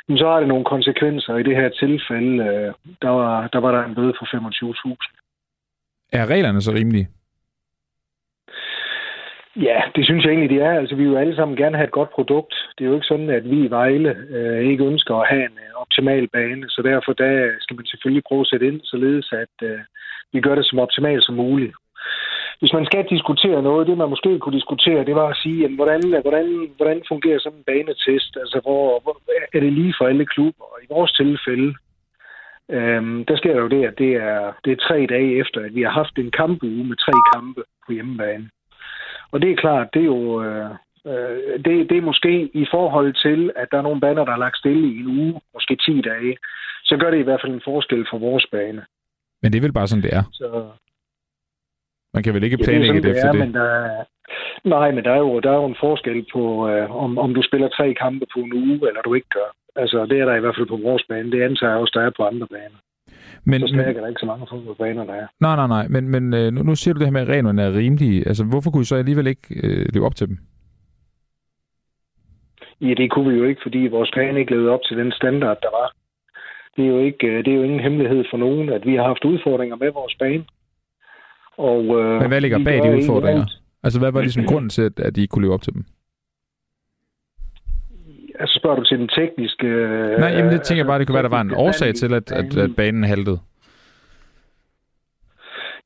[0.08, 1.36] Men så har det nogle konsekvenser.
[1.36, 4.96] I det her tilfælde, øh, der, var, der var der en bøde på 25.000.
[6.12, 7.08] Er reglerne så rimelige?
[9.56, 10.72] Ja, det synes jeg egentlig, det er.
[10.72, 12.54] Altså, vi vil jo alle sammen gerne have et godt produkt.
[12.78, 15.58] Det er jo ikke sådan, at vi i Vejle øh, ikke ønsker at have en
[15.64, 19.54] øh, optimal bane, så derfor der skal man selvfølgelig prøve at sætte ind, således at
[19.62, 19.78] øh,
[20.32, 21.74] vi gør det som optimalt som muligt.
[22.60, 25.76] Hvis man skal diskutere noget, det man måske kunne diskutere, det var at sige, jamen,
[25.76, 28.36] hvordan, hvordan, hvordan fungerer sådan en banetest?
[28.36, 29.16] Altså, hvor, hvor,
[29.54, 30.64] er det lige for alle klubber?
[30.64, 31.74] Og i vores tilfælde,
[32.70, 35.74] øhm, der sker der jo det, at det er, det er tre dage efter, at
[35.74, 38.50] vi har haft en kampuge med tre kampe på hjemmebane.
[39.32, 40.42] Og det er klart, det er jo...
[40.42, 40.70] Øh,
[41.06, 44.44] øh, det, det er måske i forhold til, at der er nogle baner, der er
[44.46, 46.36] lagt stille i en uge, måske 10 dage,
[46.84, 48.82] så gør det i hvert fald en forskel for vores bane.
[49.42, 50.24] Men det er vel bare sådan, det er?
[50.32, 50.46] Så...
[52.14, 53.40] Man kan vel ikke planlægge ja, det, det efter det?
[53.40, 54.04] Men der er...
[54.64, 57.42] Nej, men der er jo, der er jo en forskel på, øh, om, om du
[57.42, 59.50] spiller tre kampe på en uge, eller du ikke gør.
[59.76, 61.32] Altså, det er der i hvert fald på vores bane.
[61.32, 62.78] Det antager jeg også, der er på andre baner.
[63.44, 65.26] Men, så er der ikke så mange fodboldbaner, der er.
[65.40, 65.88] Nej, nej, nej.
[65.88, 68.28] Men, men øh, nu, nu siger du det her med, at reglerne er rimelige.
[68.28, 70.38] Altså, hvorfor kunne I så alligevel ikke øh, leve op til dem?
[72.80, 75.58] Ja, det kunne vi jo ikke, fordi vores bane ikke levede op til den standard,
[75.62, 75.92] der var.
[76.76, 79.04] Det er jo ikke, øh, det er jo ingen hemmelighed for nogen, at vi har
[79.04, 80.44] haft udfordringer med vores bane.
[81.56, 83.46] Og, øh, Men hvad ligger bag de udfordringer?
[83.82, 85.84] Altså, hvad var ligesom grunden til, at, at I kunne leve op til dem?
[88.40, 89.66] Altså spørger du til den tekniske...
[90.18, 92.32] Nej, jamen det tænker jeg bare, det kunne være, der var en årsag til, at,
[92.32, 93.38] at, at banen haltede.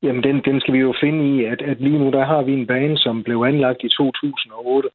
[0.02, 2.52] Jamen, den, den skal vi jo finde i, at, at lige nu der har vi
[2.52, 4.88] en bane, som blev anlagt i 2008.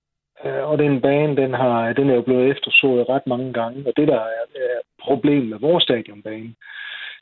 [0.45, 3.87] Øh, og den bane, den, har, den er jo blevet eftersået ret mange gange.
[3.87, 6.53] Og det, der er, er problem med vores stadionbane,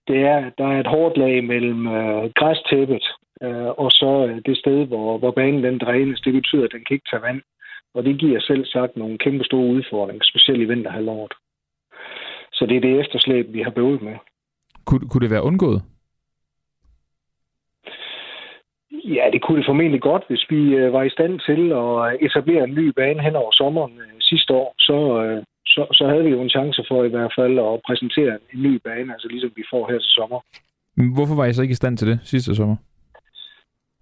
[0.08, 3.04] det er, at der er et hårdt lag mellem øh, græstæppet
[3.44, 6.22] øh, og så øh, det sted, hvor, hvor banen den drænes.
[6.22, 7.42] Det betyder, at den kan ikke tage vand.
[7.98, 11.34] Og det giver selv sagt nogle kæmpe store udfordringer, specielt i vinterhalvåret.
[12.54, 14.16] Så det er det efterslæb, vi har bøvet med.
[14.86, 15.82] Kunne, kunne det være undgået?
[18.92, 22.64] Ja, det kunne det formentlig godt, hvis vi øh, var i stand til at etablere
[22.64, 24.76] en ny bane hen over sommeren øh, sidste år.
[24.80, 28.34] Så, øh, så, så havde vi jo en chance for i hvert fald at præsentere
[28.54, 30.40] en ny bane, altså ligesom vi får her til sommer.
[31.16, 32.76] Hvorfor var I så ikke i stand til det sidste sommer?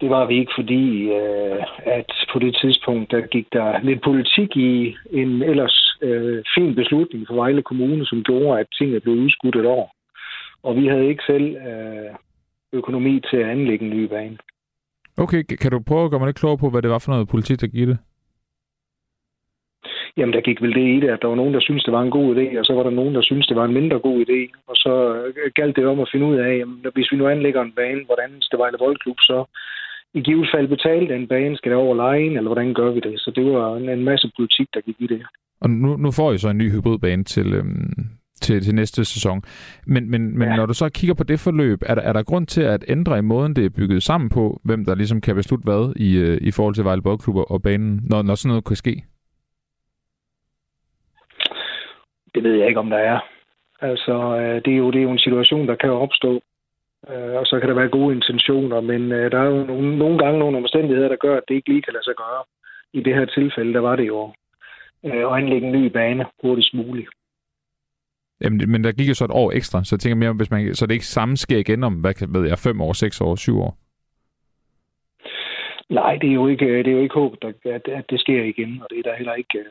[0.00, 0.82] Det var vi ikke, fordi
[1.18, 1.64] øh,
[1.98, 7.26] at på det tidspunkt, der gik der lidt politik i en ellers øh, fin beslutning
[7.26, 9.94] for Vejle Kommune, som gjorde, at tingene blev udskudt et år.
[10.62, 12.10] Og vi havde ikke selv øh,
[12.72, 14.38] økonomi til at anlægge en ny bane.
[15.18, 17.28] Okay, kan du prøve at gøre mig lidt klogere på, hvad det var for noget
[17.28, 17.98] politik, der gik det?
[20.16, 22.02] Jamen, der gik vel det i det, at der var nogen, der syntes, det var
[22.02, 24.18] en god idé, og så var der nogen, der syntes, det var en mindre god
[24.26, 24.40] idé.
[24.66, 27.62] Og så øh, galt det om at finde ud af, jamen, hvis vi nu anlægger
[27.62, 29.44] en bane, hvordan skal Vejle Boldklub så
[30.16, 31.56] i givet fald betale den bane?
[31.56, 33.20] Skal det over lejen, eller hvordan gør vi det?
[33.20, 35.26] Så det var en, en masse politik, der gik i det.
[35.60, 38.06] Og nu, nu får I så en ny hybridbane til, øhm,
[38.40, 39.42] til, til næste sæson.
[39.86, 40.56] Men, men, men ja.
[40.56, 43.18] når du så kigger på det forløb, er der, er der grund til at ændre
[43.18, 46.38] i måden, det er bygget sammen på, hvem der ligesom kan beslutte hvad i, øh,
[46.40, 49.04] i forhold til Vejle Boldklub og banen, når, når sådan noget kan ske?
[52.34, 53.18] Det ved jeg ikke, om der er.
[53.80, 56.40] Altså, øh, det er jo, det er jo en situation, der kan opstå.
[57.10, 60.18] Øh, og så kan der være gode intentioner, men øh, der er jo nogle, nogle
[60.18, 62.42] gange nogle omstændigheder, der gør, at det ikke lige kan lade sig gøre.
[62.92, 64.32] I det her tilfælde, der var det jo
[65.04, 67.08] øh, at anlægge en ny bane hurtigst muligt.
[68.40, 70.74] Jamen, men der gik jo så et år ekstra, så jeg tænker mere, hvis man,
[70.74, 73.58] så det ikke samme sker igen om, hvad ved jeg, fem år, seks år, syv
[73.58, 73.78] år?
[75.88, 78.82] Nej, det er jo ikke, det er jo ikke håb, at, at det sker igen,
[78.82, 79.64] og det er der heller ikke øh,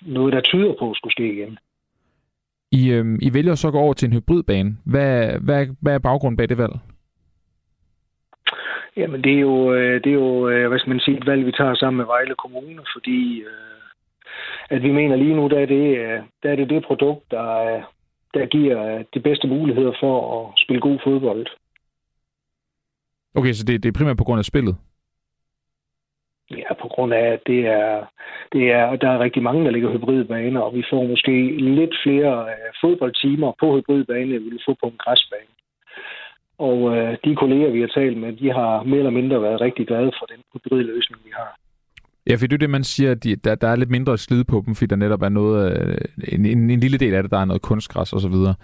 [0.00, 1.58] noget, der tyder på at skulle ske igen.
[2.72, 4.76] I, øh, I vælger så at gå over til en hybridbane.
[4.84, 6.72] Hvad, hvad, hvad er baggrunden bag det valg?
[8.96, 11.46] Jamen, det er jo, øh, det er jo øh, hvad skal man sige, et valg,
[11.46, 13.76] vi tager sammen med Vejle Kommune, fordi øh,
[14.70, 15.84] at vi mener lige nu, der er det,
[16.42, 17.80] der er det, det produkt, der,
[18.34, 21.46] der giver de bedste muligheder for at spille god fodbold.
[23.34, 24.76] Okay, så det, det er primært på grund af spillet?
[26.50, 28.04] Ja, på grund af, at det er,
[28.52, 32.42] det er, der er rigtig mange, der ligger hybridbaner, og vi får måske lidt flere
[32.42, 35.52] øh, fodboldtimer på hybridbane, end vi vil få på en græsbane.
[36.58, 39.86] Og øh, de kolleger, vi har talt med, de har mere eller mindre været rigtig
[39.86, 41.58] glade for den hybridløsning, vi har.
[42.26, 44.44] Ja, for det er det, man siger, at de, der, der er lidt mindre slid
[44.44, 45.98] på dem, fordi der netop er noget, øh,
[46.32, 48.54] en, en, en lille del af det, der er noget kunstgræs og så videre.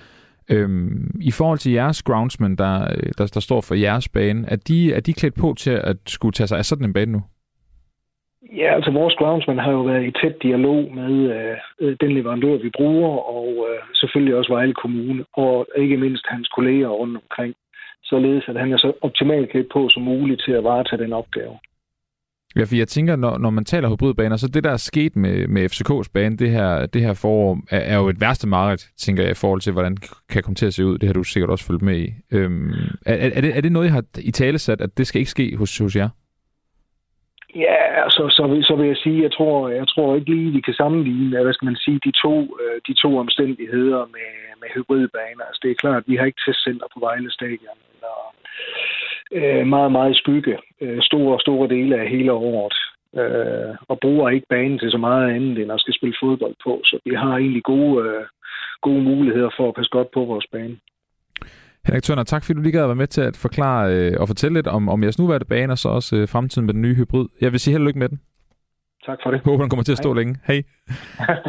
[0.51, 4.57] Øhm, I forhold til jeres groundsmen, der, øh, der, der står for jeres bane, er
[4.57, 7.23] de, er de klædt på til at skulle tage sig af sådan en bane nu?
[8.57, 12.57] Ja, altså vores groundsman har jo været i tæt dialog med øh, øh, den leverandør,
[12.57, 17.55] vi bruger, og øh, selvfølgelig også Vejle Kommune, og ikke mindst hans kolleger rundt omkring,
[18.05, 21.55] således at han er så optimalt klædt på som muligt til at varetage den opgave.
[22.57, 25.49] Ja, for jeg tænker, når, når man taler hybridbaner, så det, der er sket med,
[25.49, 29.23] med FCK's bane det her, det her forår, er, er jo et værste mareridt, tænker
[29.23, 30.99] jeg, i forhold til, hvordan det kan komme til at se ud.
[30.99, 32.09] Det har du sikkert også fulgt med i.
[32.33, 32.71] Øhm,
[33.07, 35.31] er, er, det, er det noget, I har i tale sat, at det skal ikke
[35.31, 36.09] ske hos, hos jer?
[37.55, 40.61] Ja, så, så, vil, så vil jeg sige, jeg tror, jeg tror ikke lige, vi
[40.61, 45.45] kan sammenligne, hvad skal man sige, de to, øh, de to omstændigheder med, med hybridbaner.
[45.45, 48.17] Altså, det er klart, at vi har ikke testcenter på Vejle Stadion, eller
[49.33, 52.77] øh, meget, meget skygge øh, store, store dele af hele året.
[53.21, 56.81] Øh, og bruger ikke banen til så meget andet end at skal spille fodbold på.
[56.85, 58.25] Så vi har egentlig gode, øh,
[58.81, 60.77] gode muligheder for at passe godt på vores bane.
[61.87, 64.29] Henrik Tønder, tak fordi du lige gad at være med til at forklare øh, og
[64.29, 66.95] fortælle lidt om, om jeres nuværende bane, og så også øh, fremtiden med den nye
[66.95, 67.27] hybrid.
[67.41, 68.21] Jeg vil sige held og lykke med den.
[69.07, 69.37] Tak for det.
[69.37, 70.23] Jeg håber, den kommer til at stå Hej.
[70.23, 70.39] længe.
[70.47, 70.63] Hej.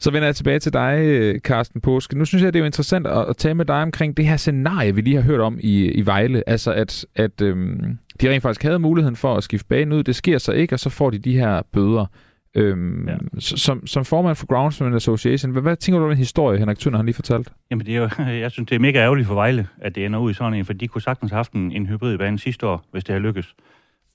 [0.00, 2.18] Så vender jeg tilbage til dig, øh, Carsten Påske.
[2.18, 4.36] Nu synes jeg, det er jo interessant at, at tale med dig omkring det her
[4.36, 6.42] scenarie, vi lige har hørt om i, i Vejle.
[6.48, 10.02] Altså, at, at øhm, de rent faktisk havde muligheden for at skifte banen ud.
[10.02, 12.06] Det sker så ikke, og så får de de her bøder.
[12.54, 13.16] Øhm, ja.
[13.38, 16.98] som, som formand for Groundsman Association, hvad, hvad tænker du om den historie, Henrik Tønder
[16.98, 17.52] har lige fortalt?
[17.70, 18.08] Jamen, det er jo,
[18.44, 20.64] jeg synes, det er mega ærgerligt for Vejle, at det ender ud i sådan en,
[20.64, 23.54] for de kunne sagtens have haft en, en hybridbane sidste år, hvis det havde lykkes.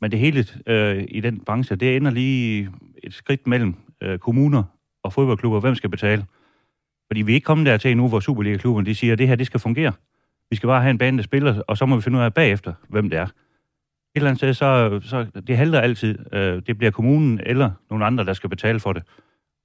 [0.01, 2.69] Men det hele øh, i den branche, det ender lige
[3.03, 4.63] et skridt mellem øh, kommuner
[5.03, 6.25] og fodboldklubber, hvem skal betale?
[7.07, 9.45] Fordi vi er ikke kommet dertil nu, hvor Superliga-klubben de siger, at det her det
[9.45, 9.93] skal fungere.
[10.49, 12.33] Vi skal bare have en bane, der spiller, og så må vi finde ud af
[12.33, 13.27] bagefter, hvem det er.
[14.17, 16.17] Eller andet sted, så, så det halter altid.
[16.33, 19.03] Øh, det bliver kommunen eller nogle andre, der skal betale for det.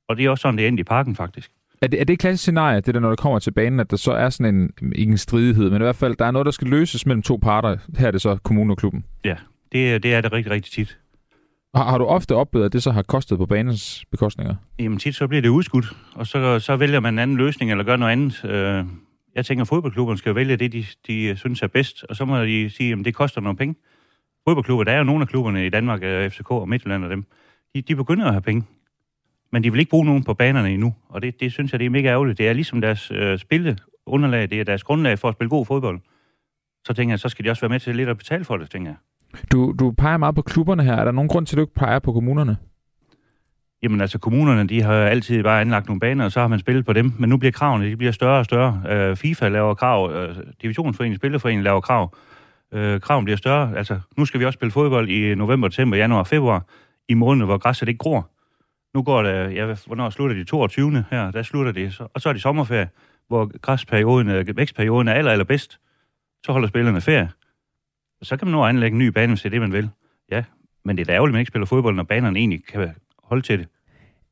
[0.09, 1.51] Og det er også sådan, det er endt i parken, faktisk.
[1.83, 3.91] Er det, er det et klassisk scenarie, det der, når det kommer til banen, at
[3.91, 6.47] der så er sådan en, ikke en stridighed, men i hvert fald, der er noget,
[6.47, 7.77] der skal løses mellem to parter.
[7.99, 9.05] Her er det så kommunen og klubben.
[9.25, 9.37] Ja,
[9.73, 10.99] det, det er det rigtig, rigtig tit.
[11.75, 14.55] Har, har du ofte oplevet, at det så har kostet på banens bekostninger?
[14.79, 17.85] Jamen tit så bliver det udskudt, og så, så vælger man en anden løsning eller
[17.85, 18.45] gør noget andet.
[18.45, 18.85] Øh,
[19.35, 22.45] jeg tænker, at fodboldklubberne skal vælge det, de, de synes er bedst, og så må
[22.45, 23.75] de sige, at det koster nogle penge.
[24.49, 27.25] Fodboldklubber, der er jo nogle af klubberne i Danmark, øh, FCK og Midtjylland og dem,
[27.75, 28.65] de, de begynder at have penge.
[29.53, 31.87] Men de vil ikke bruge nogen på banerne endnu, og det, det synes jeg, det
[31.87, 32.39] er mega ærgerligt.
[32.39, 36.01] Det er ligesom deres øh, spilleunderlag, det er deres grundlag for at spille god fodbold.
[36.87, 38.71] Så tænker jeg, så skal de også være med til lidt at betale for det,
[38.71, 38.97] tænker jeg.
[39.53, 40.95] Du, du peger meget på klubberne her.
[40.95, 42.57] Er der nogen grund til, at du ikke peger på kommunerne?
[43.83, 46.87] Jamen altså, kommunerne, de har altid bare anlagt nogle baner, og så har man spillet
[46.87, 47.13] på dem.
[47.19, 49.11] Men nu bliver kravene, de bliver større og større.
[49.11, 52.15] Uh, FIFA laver krav, uh, Divisionsforeningen, Spillerforeningen laver krav.
[52.73, 53.77] Øh, kraven bliver større.
[53.77, 56.67] Altså, nu skal vi også spille fodbold i november, december, januar, februar,
[57.09, 58.31] i måneder, hvor græsset ikke gror.
[58.95, 61.05] Nu går det, ja, hvornår slutter de 22.
[61.11, 62.89] her, der slutter det, så, og så er det sommerferie,
[63.29, 65.81] hvor græsperioden, øh, vækstperioden er aller, allerbedst.
[66.47, 67.31] Så holder spillerne ferie.
[68.23, 69.91] Så kan man nu anlægge en ny bane, hvis det er det, man vil.
[70.31, 70.45] Ja,
[70.85, 73.43] men det er da ærgerligt, at man ikke spiller fodbold, når banerne egentlig kan holde
[73.43, 73.69] til det.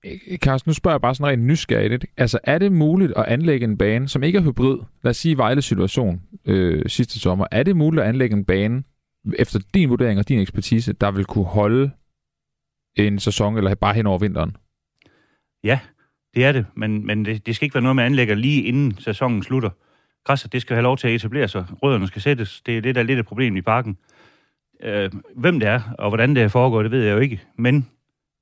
[0.07, 2.07] Øh, Carsten, nu spørger jeg bare sådan rent nysgerrigt.
[2.17, 4.79] Altså, er det muligt at anlægge en bane, som ikke er hybrid?
[5.03, 7.47] Lad os sige Vejle situation øh, sidste sommer.
[7.51, 8.83] Er det muligt at anlægge en bane,
[9.39, 11.91] efter din vurdering og din ekspertise, der vil kunne holde
[12.97, 14.57] en sæson, eller bare hen over vinteren?
[15.65, 15.79] Ja,
[16.35, 18.99] det er det, men, men det, det skal ikke være noget, man anlægger lige inden
[18.99, 19.71] sæsonen slutter
[20.25, 21.65] græsset det skal have lov til at etablere sig.
[21.83, 22.63] Rødderne skal sættes.
[22.67, 23.99] Det er det, der er lidt et problem i parken.
[24.83, 27.41] Øh, hvem det er, og hvordan det foregår, det ved jeg jo ikke.
[27.59, 27.89] Men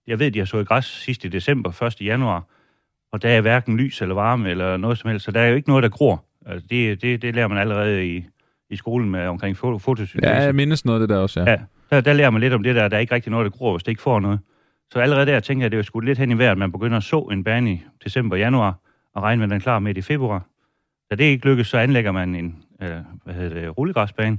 [0.09, 2.01] jeg ved, at de har så i græs sidst i december, 1.
[2.01, 2.45] januar,
[3.13, 5.57] og der er hverken lys eller varme eller noget som helst, så der er jo
[5.57, 6.25] ikke noget, der gror.
[6.47, 8.25] Altså, det, det, det lærer man allerede i,
[8.71, 10.19] i skolen med omkring fotosyntese.
[10.23, 11.51] Ja, jeg mindes noget af det der også, ja.
[11.51, 11.59] ja
[11.91, 13.73] der, der lærer man lidt om det der, der er ikke rigtig noget, der gror,
[13.73, 14.41] hvis det ikke får noget.
[14.93, 16.73] Så allerede der tænker jeg, at det er jo lidt hen i vejret, at man
[16.73, 18.75] begynder at så en bane i december januar,
[19.15, 20.47] og regne med, at den er klar med i februar.
[21.11, 22.91] Da det ikke lykkes, så anlægger man en øh,
[23.25, 24.39] hvad hedder det, rullegræsbane,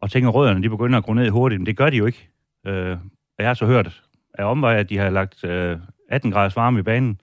[0.00, 2.06] og tænker, at rødderne de begynder at gro ned hurtigt, men det gør de jo
[2.06, 2.28] ikke.
[2.66, 2.96] Øh,
[3.38, 4.02] jeg har så hørt
[4.34, 5.76] af omvej, at de har lagt øh,
[6.08, 7.20] 18 graders varme i banen,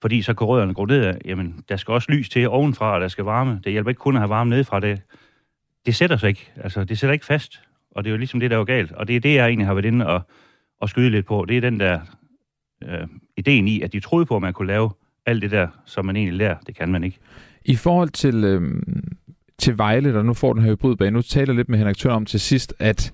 [0.00, 1.14] fordi så kan rødderne gå ned.
[1.24, 3.60] Jamen, der skal også lys til ovenfra, og der skal varme.
[3.64, 4.80] Det hjælper ikke kun at have varme nedefra.
[4.80, 5.02] Det,
[5.86, 6.52] det sætter sig ikke.
[6.56, 7.62] Altså, det sætter ikke fast.
[7.90, 8.92] Og det er jo ligesom det, der er galt.
[8.92, 10.22] Og det er det, jeg egentlig har været inde og,
[10.80, 11.44] og skyde lidt på.
[11.48, 12.00] Det er den der
[12.84, 14.90] øh, ideen i, at de troede på, at man kunne lave
[15.26, 16.56] alt det der, som man egentlig lærer.
[16.66, 17.18] Det kan man ikke.
[17.64, 18.82] I forhold til, øh,
[19.58, 22.26] til Vejle, der nu får den her hybridbane, nu taler lidt med Henrik Tør om
[22.26, 23.12] til sidst, at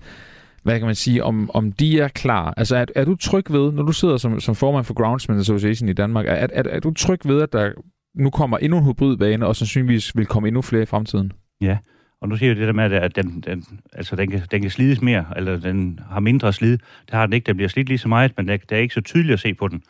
[0.67, 2.53] hvad kan man sige, om, om de er klar.
[2.57, 5.89] Altså, er, er du tryg ved, når du sidder som, som formand for Groundsman Association
[5.89, 7.71] i Danmark, er, er, er du tryg ved, at der
[8.15, 11.31] nu kommer endnu en hybridbane, og sandsynligvis vil komme endnu flere i fremtiden?
[11.61, 11.77] Ja,
[12.21, 14.71] Og nu siger jeg det der med, at den, den, altså den, kan, den kan
[14.71, 16.77] slides mere, eller den har mindre slid.
[16.77, 17.45] Det har den ikke.
[17.45, 19.53] Den bliver slidt lige så meget, men det, det er ikke så tydeligt at se
[19.53, 19.81] på den.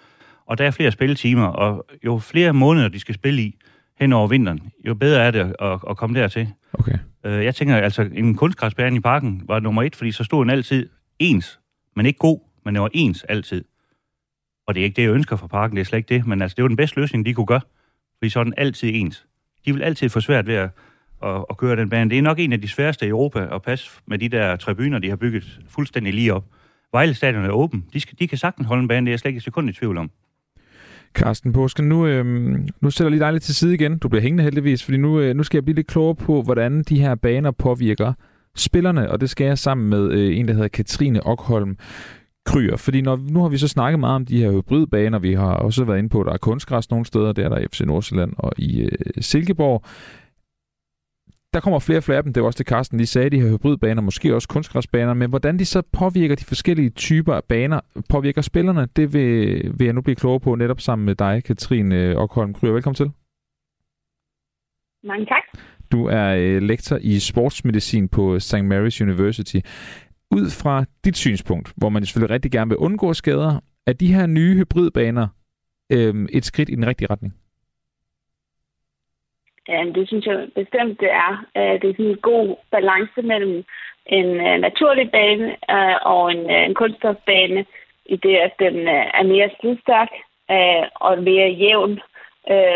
[0.46, 3.56] Og der er flere spilletimer, og jo flere måneder de skal spille i
[4.00, 6.48] hen over vinteren, jo bedre er det at, at komme dertil.
[6.74, 6.98] Okay.
[7.26, 10.50] Øh, jeg tænker, altså en kunstgræsbane i parken var nummer et, fordi så stod den
[10.50, 11.60] altid ens,
[11.96, 13.66] men ikke god, men det var ens altid.
[14.68, 16.42] Og det er ikke det, jeg ønsker fra parken, det er slet ikke det, men
[16.42, 17.62] altså, det var den bedste løsning, de kunne gøre,
[18.18, 19.26] fordi så er den altid ens.
[19.66, 20.70] De vil altid få svært ved at,
[21.24, 22.10] at, at køre den bane.
[22.10, 25.00] Det er nok en af de sværeste i Europa at passe med de der tribuner,
[25.00, 26.46] de har bygget fuldstændig lige op.
[26.92, 27.86] Vejle Stadion er åben.
[27.94, 29.70] De, skal, de kan sagtens holde en bane, det er jeg slet ikke et sekund
[29.70, 30.12] i tvivl om.
[31.18, 32.26] Carsten Påske, nu, øh,
[32.82, 33.98] nu sætter jeg lige dig lidt til side igen.
[33.98, 36.84] Du bliver hængende heldigvis, fordi nu, øh, nu skal jeg blive lidt klogere på, hvordan
[36.84, 38.14] de her baner påvirker
[38.56, 41.78] spillerne, og det skal jeg sammen med øh, en, der hedder Katrine Okholm
[42.46, 42.78] Kryer.
[42.78, 45.84] Fordi når, nu har vi så snakket meget om de her hybridbaner, vi har også
[45.84, 48.34] været inde på, at der er kunstgræs nogle steder, der er der i FC Nordsjælland
[48.38, 49.84] og i øh, Silkeborg
[51.54, 52.34] der kommer flere og flere af dem.
[52.34, 55.60] Det var også det, Carsten lige sagde, de her hybridbaner, måske også kunstgræsbaner, men hvordan
[55.60, 57.80] de så påvirker de forskellige typer af baner,
[58.10, 62.18] påvirker spillerne, det vil, vil jeg nu blive klogere på netop sammen med dig, Katrine
[62.18, 62.72] Okholm Kryer.
[62.72, 63.12] Velkommen til.
[65.04, 65.62] Mange tak.
[65.92, 68.56] Du er øh, lektor i sportsmedicin på St.
[68.56, 69.58] Mary's University.
[70.32, 74.26] Ud fra dit synspunkt, hvor man selvfølgelig rigtig gerne vil undgå skader, er de her
[74.26, 75.28] nye hybridbaner
[75.92, 77.34] øh, et skridt i den rigtige retning?
[79.68, 81.46] Ja, det synes jeg bestemt, det er.
[81.58, 83.64] Øh, det er sådan en god balance mellem
[84.06, 87.66] en øh, naturlig bane øh, og en, en kunststofbane,
[88.06, 90.10] i det, at den er mere slidstærk
[90.96, 92.00] og mere jævn,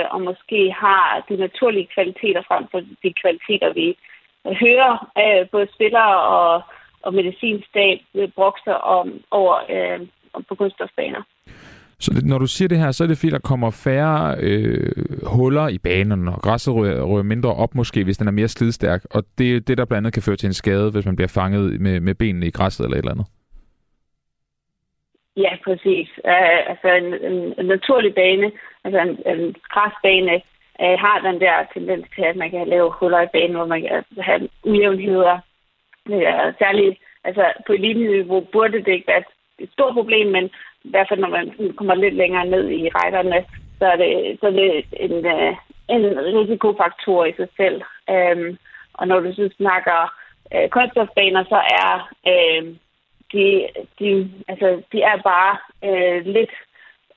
[0.10, 3.97] og måske har de naturlige kvaliteter frem for de kvaliteter, vi
[4.45, 5.12] hører
[5.51, 6.62] både spillere og,
[7.01, 7.99] og medicinstab
[8.36, 9.56] brokser om, over
[10.49, 11.23] på kunststofbaner.
[12.01, 14.91] Så det, når du siger det her, så er det fordi, der kommer færre øh,
[15.35, 19.01] huller i banen, og græsset rører, rører mindre op måske, hvis den er mere slidstærk.
[19.11, 21.33] Og det er det, der blandt andet kan føre til en skade, hvis man bliver
[21.39, 23.27] fanget med, med benene i græsset eller et eller andet.
[25.37, 26.09] Ja, præcis.
[26.31, 28.51] Uh, altså en, en, en naturlig bane,
[28.83, 30.35] altså en, en græsbane,
[30.83, 33.81] uh, har den der tendens til, at man kan lave huller i banen, hvor man
[33.81, 35.39] kan have ujævnheder.
[36.09, 39.23] Uh, særligt altså på eliteniveau burde det ikke være
[39.59, 40.49] et stort problem, men
[40.83, 43.45] i hvert fald når man kommer lidt længere ned i rækkerne,
[43.79, 45.55] så er det, så er det en, øh,
[45.89, 47.81] en risikofaktor i sig selv.
[48.15, 48.57] Um,
[48.93, 49.99] og når du så snakker
[50.55, 51.91] øh, uh, kunststofbaner, så er
[52.31, 52.67] uh,
[53.33, 53.67] de,
[53.99, 55.53] de, altså, de er bare
[55.87, 56.53] uh, lidt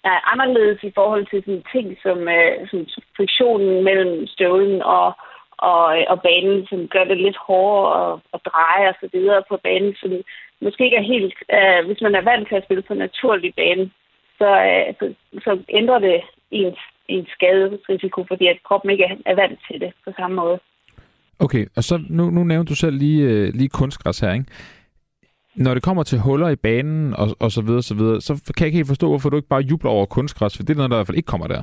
[0.09, 5.13] uh, anderledes i forhold til sådan ting som, uh, som friktionen mellem støvlen og,
[5.59, 9.57] og, og banen, som gør det lidt hårdere at, at dreje og så videre på
[9.57, 10.13] banen, som
[10.65, 11.37] måske ikke er helt...
[11.57, 13.91] Uh, hvis man er vant til at spille på naturlig bane,
[14.39, 15.05] så, uh, så,
[15.45, 20.11] så ændrer det ens, ens skadesrisiko, fordi at kroppen ikke er vant til det på
[20.19, 20.59] samme måde.
[21.39, 24.47] Okay, og så nu, nu nævnte du selv lige, uh, lige kunstgræs her, ikke?
[25.55, 28.63] Når det kommer til huller i banen og, og så videre, så videre, så kan
[28.65, 30.91] jeg ikke helt forstå, hvorfor du ikke bare jubler over kunstgræs, for det er noget,
[30.91, 31.63] der i hvert fald ikke kommer der.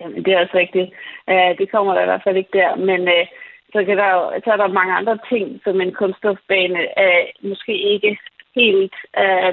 [0.00, 0.88] Jamen, det er også rigtigt.
[1.32, 3.26] Uh, det kommer der i hvert fald ikke der, men uh,
[3.72, 7.74] så, kan der jo, så er der mange andre ting, som en kunststofbane øh, måske
[7.92, 8.18] ikke
[8.54, 9.52] helt øh,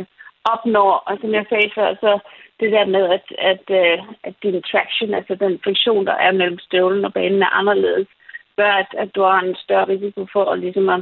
[0.53, 0.93] opnår.
[1.07, 2.19] Og som jeg sagde før, så
[2.59, 6.59] det der med, at, at, øh, at din traction, altså den friktion, der er mellem
[6.59, 8.07] støvlen og banen, er anderledes,
[8.57, 11.01] gør, at, at du har en større risiko for at, ligesom at,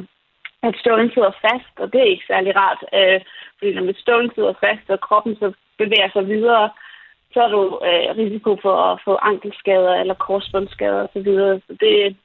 [0.64, 3.22] at støvlen sidder fast, og det er ikke særlig rart, Øh,
[3.58, 5.48] fordi når støvlen sidder fast, og kroppen så
[5.78, 6.70] bevæger sig videre,
[7.34, 11.24] så er du øh, risiko for at få ankelskader eller korsbåndsskader osv.
[11.26, 12.16] Så, så det,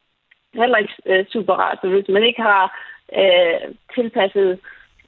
[0.55, 1.79] heller ikke øh, super rart.
[1.81, 2.65] Så hvis man ikke har
[3.21, 4.59] øh, tilpasset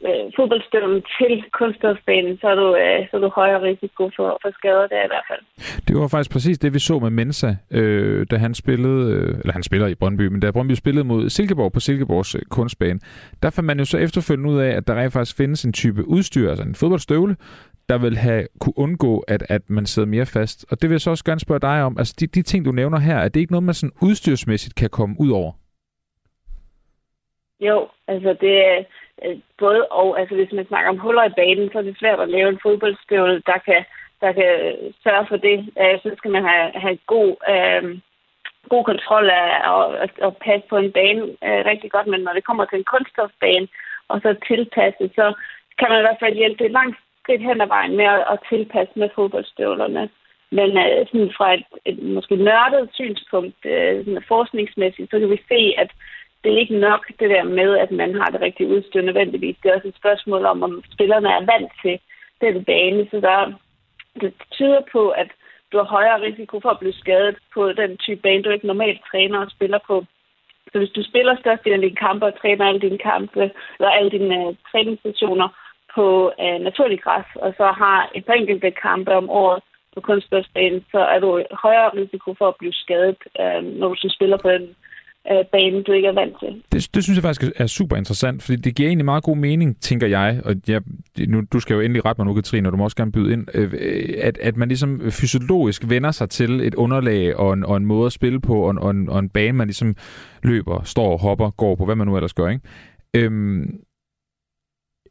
[0.07, 4.51] øh, fodboldstøvlen til kunststofbanen, så er du, øh, så er du højere risiko for, for
[4.59, 5.43] skader der i hvert fald.
[5.89, 9.53] Det var faktisk præcis det, vi så med Mensa, øh, da han spillede, øh, eller
[9.53, 13.01] han spiller i Brøndby, men da Brøndby spillede mod Silkeborg på Silkeborgs øh, kunstbane,
[13.43, 16.09] der fandt man jo så efterfølgende ud af, at der rent faktisk findes en type
[16.09, 17.37] udstyr, altså en fodboldstøvle,
[17.89, 20.67] der vil have kunne undgå, at, at man sidder mere fast.
[20.71, 21.99] Og det vil jeg så også gerne spørge dig om.
[21.99, 24.91] Altså, de, de ting, du nævner her, er det ikke noget, man sådan udstyrsmæssigt kan
[24.91, 25.53] komme ud over?
[27.61, 28.85] Jo, altså det er
[29.25, 30.21] øh, både og.
[30.21, 32.63] Altså hvis man snakker om huller i banen, så er det svært at lave en
[32.63, 33.85] fodboldstøvle, der kan,
[34.21, 34.53] der kan
[35.05, 35.59] sørge for det.
[35.81, 38.01] Øh, så skal man have, have god, øh,
[38.69, 39.85] god kontrol af og,
[40.27, 42.07] og passe på en bane øh, rigtig godt.
[42.07, 43.69] Men når det kommer til en kunststofbane,
[44.09, 45.27] og så tilpasset, så
[45.79, 48.39] kan man i hvert fald hjælpe det langt skridt hen ad vejen med at, at
[48.49, 50.09] tilpasse med fodboldstøvlerne.
[50.59, 55.41] Men øh, sådan fra et, et måske nørdet synspunkt, øh, sådan forskningsmæssigt, så kan vi
[55.49, 55.91] se, at
[56.45, 59.57] det er ikke nok det der med, at man har det rigtige udstyr nødvendigvis.
[59.63, 61.99] Det er også et spørgsmål om, om spillerne er vant til
[62.41, 63.07] den bane.
[63.11, 63.53] Så der,
[64.21, 65.31] det tyder på, at
[65.73, 69.01] du har højere risiko for at blive skadet på den type bane, du ikke normalt
[69.11, 70.05] træner og spiller på.
[70.73, 73.43] Så hvis du spiller størstedelen af dine kampe og træner alle dine kampe,
[73.79, 75.49] eller alle dine uh, træningsstationer
[75.95, 79.63] på øh, naturlig græs, og så har et par enkelte kampe om året
[79.95, 84.39] på kunstgræsbanen, så er du højere risiko for at blive skadet, øh, når du spiller
[84.43, 84.67] på den
[85.31, 86.63] øh, bane, du ikke er vant til.
[86.73, 89.81] Det, det synes jeg faktisk er super interessant, fordi det giver egentlig meget god mening,
[89.81, 90.83] tænker jeg, og jeg,
[91.29, 93.33] nu, du skal jo endelig rette mig nu, Katrine, og du må også gerne byde
[93.33, 97.65] ind, øh, øh at, at man ligesom fysiologisk vender sig til et underlag og en,
[97.65, 99.97] og en måde at spille på, og en, og, en, og en bane, man ligesom
[100.43, 102.63] løber, står, hopper, går på, hvad man nu ellers gør, ikke?
[103.17, 103.81] Øhm,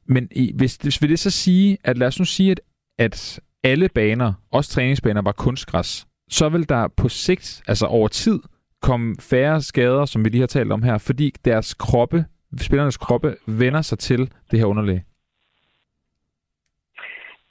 [0.06, 2.60] men hvis, hvis vil det så sige, at lad os nu sige, at,
[2.98, 8.40] at alle baner, også træningsbaner, var kunstgræs, så vil der på sigt, altså over tid,
[8.82, 12.26] komme færre skader, som vi lige har talt om her, fordi deres kroppe,
[12.58, 14.20] spillernes kroppe, vender sig til
[14.52, 15.02] det her underlag?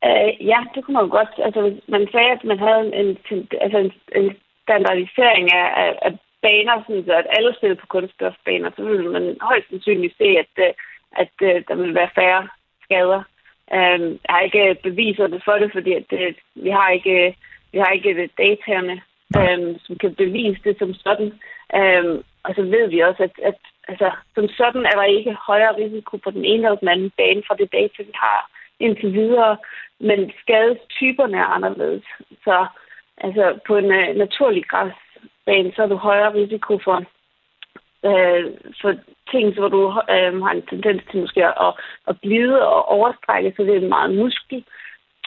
[0.05, 1.33] Øh, ja, det kunne man godt.
[1.47, 6.13] Altså, man sagde, at man havde en, en, altså en, en standardisering af, af, af
[6.43, 10.53] baner, sådan så at alle spillede på kunststofbaner, så ville man højst sandsynligt se, at,
[10.67, 10.73] øh,
[11.17, 12.49] at, øh, der vil være færre
[12.85, 13.23] skader.
[13.73, 17.33] Uh, jeg har ikke beviser for det, fordi at det, vi har ikke øh,
[17.73, 19.01] vi har ikke øh, dataerne
[19.39, 21.33] øhm, som kan bevise det som sådan.
[21.75, 23.59] Øhm, og så ved vi også, at, at
[23.89, 27.43] altså, som sådan er der ikke højere risiko på den ene eller den anden bane
[27.47, 28.51] fra det data, vi har
[28.81, 29.57] indtil videre,
[30.01, 32.05] men skadestyperne er anderledes.
[32.45, 32.67] Så
[33.19, 37.05] altså, på en uh, naturlig græsbane, så er du højere risiko for,
[38.09, 38.45] øh,
[38.81, 38.93] for
[39.33, 39.83] ting, hvor du
[40.15, 41.73] øh, har en tendens til måske at,
[42.09, 44.65] at glide og overstrække, så det er meget muskel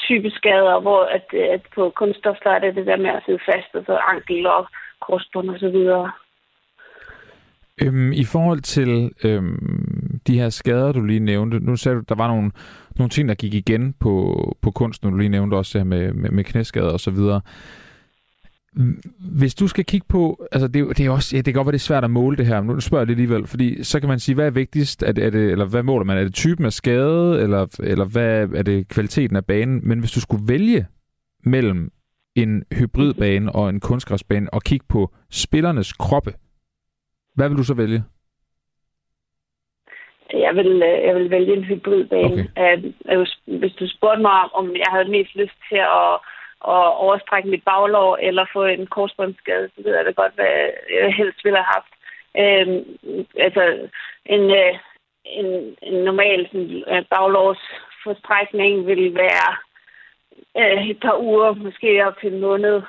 [0.07, 3.39] type skader, hvor at, at på kunststof, der er det det der med at sidde
[3.45, 4.67] fast, og så ankel og
[5.01, 6.11] korsbånd og så videre.
[7.81, 12.15] Øhm, I forhold til øhm, de her skader, du lige nævnte, nu sagde du, der
[12.15, 12.51] var nogle,
[12.97, 14.13] nogle ting, der gik igen på,
[14.61, 17.41] på kunsten, du lige nævnte også her med, med, med knæskader og så videre.
[19.37, 21.71] Hvis du skal kigge på, altså det, det er også, ja, det kan godt være,
[21.71, 23.99] det er svært at måle det her, men nu spørger jeg det alligevel, fordi så
[23.99, 26.17] kan man sige, hvad er vigtigst, er det, er det, eller hvad måler man?
[26.17, 29.87] Er det typen af skade, eller, eller hvad er det kvaliteten af banen?
[29.87, 30.85] Men hvis du skulle vælge
[31.43, 31.91] mellem
[32.35, 36.33] en hybridbane og en kunstgræsbane og kigge på spillernes kroppe,
[37.35, 38.03] hvad vil du så vælge?
[40.33, 42.47] Jeg vil, øh, jeg vil vælge en hybridbane.
[42.57, 42.93] Okay.
[43.45, 46.19] Hvis du spurgte mig, om jeg havde mest lyst til at
[46.67, 50.53] at overstrække mit baglov eller få en korsbåndsskade, så ved jeg det godt, hvad
[51.01, 51.93] jeg helst ville have haft.
[52.41, 52.81] Øhm,
[53.45, 53.63] altså,
[54.25, 54.73] en, øh,
[55.25, 59.51] en, en normal sådan, øh, baglovsforstrækning vil være
[60.59, 62.81] øh, et par uger, måske op til en måned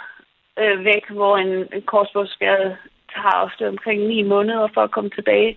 [0.58, 2.76] øh, væk, hvor en, en korsbåndsskade
[3.14, 5.56] tager ofte omkring ni måneder for at komme tilbage.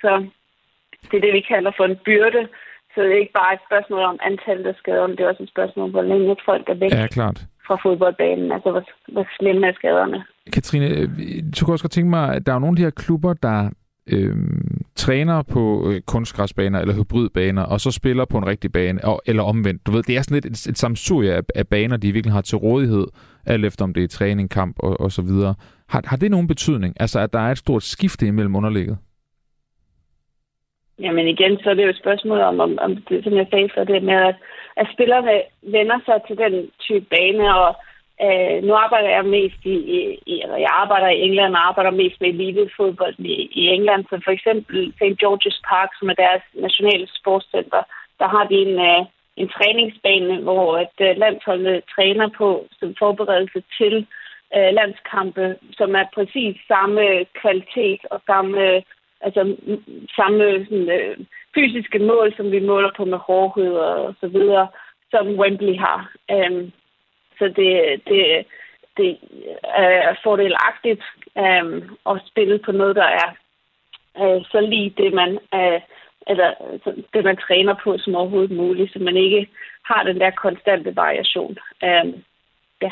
[0.00, 0.26] Så
[1.10, 2.48] det er det, vi kalder for en byrde.
[2.94, 5.42] Så det er ikke bare et spørgsmål om antallet af skader, men det er også
[5.42, 6.90] et spørgsmål om, hvor længe folk er væk.
[6.92, 10.24] Ja, klart fra fodboldbanen, altså hvor, hvor slemme er skaderne.
[10.52, 10.88] Katrine,
[11.54, 13.70] du kan også godt tænke mig, at der er nogle af de her klubber, der
[14.12, 14.36] øh,
[14.94, 19.42] træner på øh, kunstgræsbaner eller hybridbaner, og så spiller på en rigtig bane, og, eller
[19.42, 19.86] omvendt.
[19.86, 22.40] Du ved, det er sådan lidt et, et samsurie af, af baner, de virkelig har
[22.40, 23.06] til rådighed,
[23.46, 25.54] alt efter om det er træning, kamp og, og så videre.
[25.88, 26.94] Har, har det nogen betydning?
[27.00, 28.98] Altså, at der er et stort skifte imellem underlægget?
[31.00, 33.68] Jamen igen, så er det jo et spørgsmål om, om, om det, som jeg sagde
[33.74, 34.36] før, det med, at
[34.80, 37.70] at spillerne vender sig til den type bane, og
[38.24, 39.76] øh, nu arbejder jeg mest i,
[40.32, 44.20] i, eller jeg arbejder i England og arbejder mest med elitefodbold i, i England, så
[44.24, 45.16] for eksempel St.
[45.22, 47.82] George's Park, som er deres nationale sportscenter,
[48.20, 49.02] der har de en, øh,
[49.36, 52.48] en træningsbane, hvor at øh, landsholdet træner på
[52.78, 54.06] som forberedelse til
[54.56, 57.02] øh, landskampe, som er præcis samme
[57.40, 58.82] kvalitet og samme
[59.20, 59.56] altså
[60.16, 61.16] samme sådan, øh,
[61.58, 64.68] fysiske mål, som vi måler på med hårdhed og så videre,
[65.10, 66.00] som Wembley har.
[66.36, 66.72] Um,
[67.38, 67.72] så det,
[68.08, 68.46] det,
[68.96, 69.10] det
[70.08, 71.02] er fordelagtigt
[71.44, 71.72] um,
[72.10, 73.28] at spille på noget, der er
[74.20, 75.80] uh, så lige det, man, uh,
[76.30, 76.50] eller,
[77.12, 79.48] det, man træner på som overhovedet muligt, så man ikke
[79.84, 81.56] har den der konstante variation.
[81.82, 82.14] Um,
[82.82, 82.90] ja.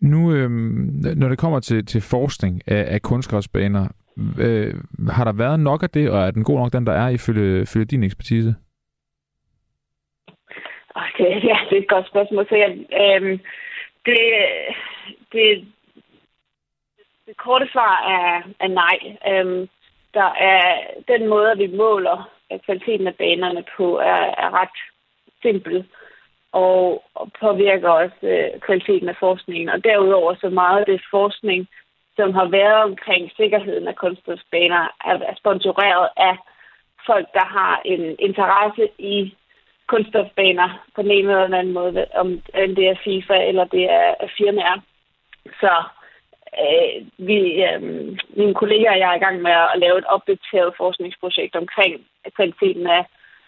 [0.00, 3.88] Nu, øhm, når det kommer til, til forskning af, af kunstgræsbaner,
[4.40, 4.74] Øh,
[5.08, 7.62] har der været nok af det, og er den god nok, den der er, ifølge,
[7.62, 8.54] ifølge din ekspertise?
[10.94, 12.46] Okay, ja, det er et godt spørgsmål.
[12.48, 12.70] Så jeg,
[13.02, 13.38] øh,
[14.06, 14.20] det,
[15.32, 15.66] det,
[17.26, 18.98] det korte svar er, er nej.
[19.30, 19.68] Øh,
[20.14, 22.30] der er den måde, vi måler
[22.64, 24.78] kvaliteten af banerne på, er, er ret
[25.42, 25.86] simpel
[26.52, 29.68] og, og påvirker også øh, kvaliteten af forskningen.
[29.68, 31.68] Og derudover så meget af det forskning,
[32.18, 36.36] som har været omkring sikkerheden af kunststofbaner, er sponsoreret af
[37.06, 39.34] folk, der har en interesse i
[39.86, 42.28] kunststofbaner på den ene eller den anden måde, om
[42.76, 44.78] det er FIFA eller det er firmaer.
[45.60, 45.72] Så
[46.64, 46.94] øh,
[47.28, 47.82] vi, øh,
[48.38, 52.06] mine kolleger og jeg er i gang med at lave et opdateret forskningsprojekt omkring
[52.36, 53.04] kvaliteten af,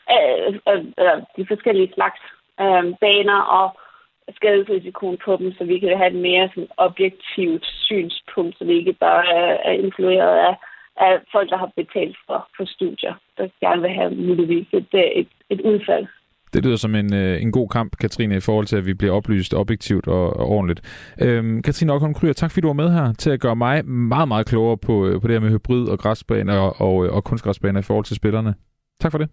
[0.07, 0.25] af,
[0.66, 2.21] af, af de forskellige slags
[2.61, 3.66] øh, baner og
[4.37, 8.93] skadesrisikoen på dem, så vi kan have et mere sådan, objektivt synspunkt, så vi ikke
[8.93, 10.55] bare er, er influeret af,
[11.07, 15.11] af folk, der har betalt for, for studier, der gerne vil have muligvis et, øh,
[15.20, 16.07] et, et udfald.
[16.53, 19.14] Det lyder som en, øh, en god kamp, Katrine, i forhold til, at vi bliver
[19.14, 20.81] oplyst objektivt og, og ordentligt.
[21.22, 24.28] Øhm, Katrine Ockholm Kryer, tak fordi du var med her til at gøre mig meget,
[24.28, 27.24] meget klogere på, øh, på det her med hybrid og græsbaner og, og, øh, og
[27.24, 28.55] kunstgræsbaner i forhold til spillerne.
[29.01, 29.28] Tak for det.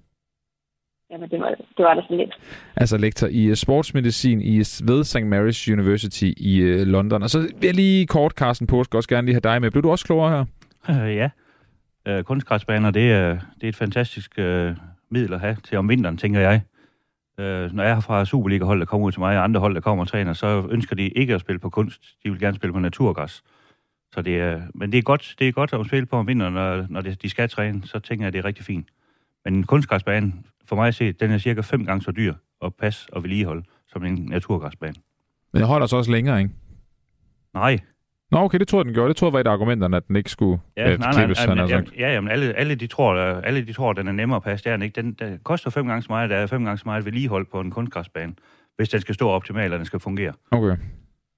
[1.12, 2.39] Jamen, det var, det var da så lidt.
[2.76, 5.18] Altså lektor i sportsmedicin i ved St.
[5.18, 7.24] Mary's University i London.
[7.24, 9.72] Og så vil jeg lige kort, Carsten Påsk, også gerne lige have dig med.
[9.72, 10.45] Blev du også klogere her?
[11.05, 11.30] Øh, ja.
[12.08, 14.76] Øh, kunstgræsbaner, det er, det er et fantastisk øh,
[15.10, 16.62] middel at have til om vinteren, tænker jeg.
[17.39, 19.82] Øh, når jeg er fra Superliga-hold, der kommer ud til mig, og andre hold, der
[19.82, 22.01] kommer og træner, så ønsker de ikke at spille på kunst.
[22.24, 23.43] De vil gerne spille på naturgræs.
[24.14, 26.53] Så det er, men det er, godt, det er godt at spille på om vinteren,
[26.53, 28.88] når, når de skal træne, så tænker jeg, at det er rigtig fint.
[29.46, 30.34] Men en kunstgræsbane,
[30.66, 32.34] for mig at se, den er cirka fem gange så dyr
[32.66, 34.96] at passe og vedligeholde som en naturgræsbane.
[35.54, 36.52] Men jeg holder så også længere, ikke?
[37.54, 37.80] Nej.
[38.32, 39.10] Nå, okay, det tror jeg, den gjorde.
[39.10, 41.46] Det tror jeg var et af argumenterne, at den ikke skulle ja, øh, nej, klippes.
[41.46, 44.36] Nej, nej, jamen, ja, jamen, alle, alle, de tror, alle de tror, den er nemmere
[44.36, 44.64] at passe.
[44.64, 45.02] Det er den ikke.
[45.02, 47.60] Den, den koster fem gange så meget, der er fem gange så meget vedligehold på
[47.60, 48.34] en kunstgræsbane,
[48.76, 50.34] hvis den skal stå optimalt, og den skal fungere.
[50.52, 50.78] Okay.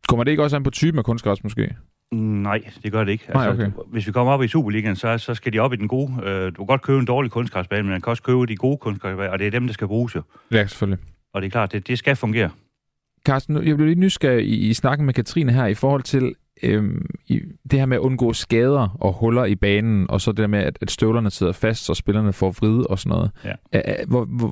[0.08, 1.76] Kommer det ikke også an på typen af kunstgræs, måske?
[2.12, 3.26] Nej, det gør det ikke.
[3.34, 3.72] Nej, altså, okay.
[3.88, 6.12] Hvis vi kommer op i Superligaen, så, så skal de op i den gode.
[6.24, 8.78] Øh, du kan godt købe en dårlig kunstgræsbane, men man kan også købe de gode
[8.78, 10.22] kunstgræsbaner, og det er dem, der skal bruges jo.
[10.52, 11.06] Ja, selvfølgelig.
[11.34, 12.50] Og det er klart, det, det skal fungere.
[13.26, 17.06] Carsten, jeg bliver lige nysgerrig i, i snakken med Katrine her i forhold til øhm,
[17.30, 17.40] i
[17.72, 20.60] det her med at undgå skader og huller i banen, og så det der med,
[20.60, 23.32] at, at støvlerne sidder fast, så spillerne får vride og sådan noget.
[23.46, 23.96] Ja.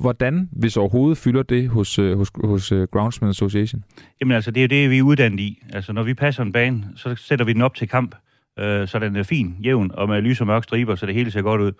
[0.00, 3.84] Hvordan, hvis overhovedet, fylder det hos, øh, hos, hos uh, Groundsman Association?
[4.20, 5.62] Jamen altså, det er jo det, vi er uddannet i.
[5.72, 8.14] Altså, når vi passer en bane, så sætter vi den op til kamp,
[8.58, 11.30] øh, så den er fin, jævn, og med lys og mørk striber, så det hele
[11.30, 11.72] ser godt ud.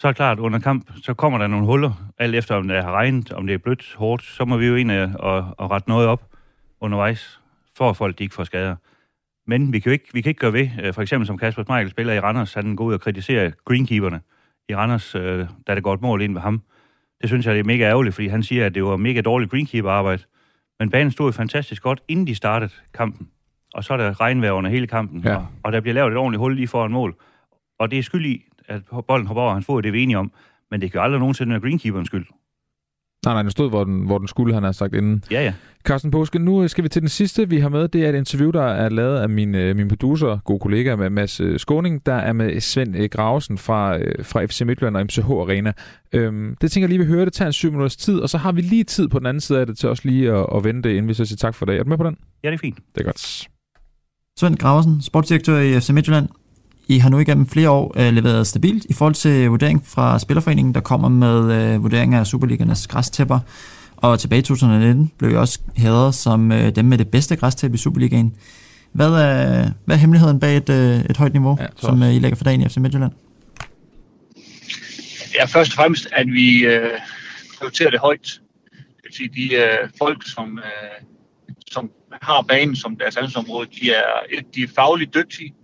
[0.00, 2.84] Så er det klart, under kamp, så kommer der nogle huller, alt efter om det
[2.84, 5.70] har regnet, om det er blødt, hårdt, så må vi jo ind og, og, og
[5.70, 6.22] rette noget op
[6.80, 7.40] undervejs,
[7.76, 8.76] for at folk de ikke får skader.
[9.46, 11.64] Men vi kan jo ikke, vi kan ikke gøre ved, øh, for eksempel som Kasper
[11.64, 14.20] Smeichel spiller i Randers, han går ud og kritiserer greenkeeperne
[14.68, 16.62] i Randers, øh, da det går et mål ind ved ham.
[17.20, 19.50] Det synes jeg, det er mega ærgerligt, fordi han siger, at det var mega dårligt
[19.50, 20.22] greenkeeper-arbejde.
[20.78, 23.28] Men banen stod jo fantastisk godt, inden de startede kampen.
[23.74, 25.36] Og så er der regnvejr under hele kampen, ja.
[25.36, 27.16] og, og der bliver lavet et ordentligt hul lige foran mål.
[27.78, 30.18] Og det er skyld i, at bolden hopper over, han får det, er vi enige
[30.18, 30.32] om.
[30.70, 32.26] Men det kan jo aldrig nogensinde være greenkeeperens skyld.
[33.26, 35.24] Nej, nej, den stod, hvor den, hvor den skulle, han har sagt inden.
[35.30, 35.52] Ja, ja.
[35.84, 37.88] Carsten Påske, nu skal vi til den sidste, vi har med.
[37.88, 41.10] Det er et interview, der er lavet af min, øh, min producer, god kollega med
[41.10, 45.30] Mads øh, Skåning, der er med Svend øh, Gravesen fra, fra FC Midtjylland og MCH
[45.30, 45.72] Arena.
[46.12, 47.24] Øhm, det tænker jeg lige, vi hører.
[47.24, 49.40] Det tager en syv minutters tid, og så har vi lige tid på den anden
[49.40, 51.66] side af det til også lige at, at vente inden vi så siger tak for
[51.66, 51.78] det.
[51.78, 52.16] Er du med på den?
[52.44, 52.78] Ja, det er fint.
[52.94, 53.48] Det er godt.
[54.38, 56.28] Svend Gravesen, sportsdirektør i FC Midtjylland.
[56.92, 60.74] I har nu igennem flere år øh, leveret stabilt i forhold til vurdering fra Spillerforeningen,
[60.74, 63.38] der kommer med øh, vurdering af Superligaens græstæpper.
[63.96, 67.74] Og tilbage i 2019 blev jeg også hædret som øh, dem med det bedste græstæppe
[67.74, 68.36] i Superligaen.
[68.92, 72.18] Hvad er, hvad er hemmeligheden bag et, øh, et højt niveau, ja, som øh, I
[72.18, 73.12] lægger for dagen i FC Midtjylland?
[75.34, 76.90] Ja, først og fremmest, at vi øh,
[77.58, 78.40] prioriterer det højt.
[78.72, 81.06] Det vil sige, de øh, folk, som, øh,
[81.70, 81.90] som
[82.22, 85.54] har banen som deres ansvarsområde, de er, de er fagligt dygtige,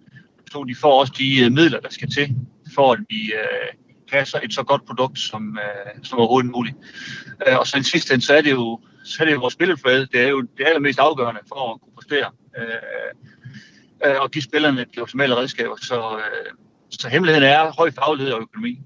[0.50, 2.36] to de får også de øh, midler, der skal til,
[2.74, 6.76] for at vi øh, et så godt produkt som, øh, som overhovedet muligt.
[7.48, 9.54] Øh, og så i sidste ende, så er det jo, så er det jo vores
[9.54, 10.06] spilleflade.
[10.12, 12.30] Det er jo det allermest afgørende for at kunne præstere.
[12.58, 12.70] Øh,
[14.06, 15.76] øh, og give spillerne de optimale redskaber.
[15.82, 16.52] Så, øh,
[16.90, 18.80] så hemmeligheden er høj faglighed og økonomi.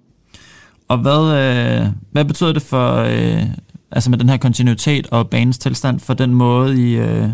[0.89, 3.43] Og hvad, øh, hvad betyder det for, øh,
[3.91, 7.29] altså med den her kontinuitet og banens tilstand, for den måde, I, øh,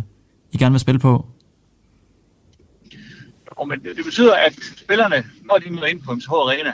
[0.52, 1.26] I gerne vil spille på?
[3.58, 6.72] Og men det betyder, at spillerne, når de møder ind på MCH Arena,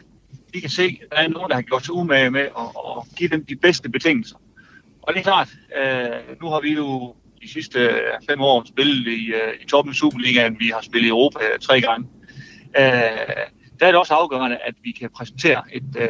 [0.55, 3.16] de kan se, at der er nogen, der har gjort sig umage med at, at
[3.16, 4.37] give dem de bedste betingelser.
[5.03, 9.07] Og det er klart, øh, nu har vi jo de sidste øh, fem år spillet
[9.07, 10.57] i, øh, i toppen af Superligaen.
[10.61, 12.09] Vi har spillet i Europa øh, tre gange.
[12.78, 12.82] Øh,
[13.80, 16.09] der er det også afgørende, at vi kan præsentere et, øh,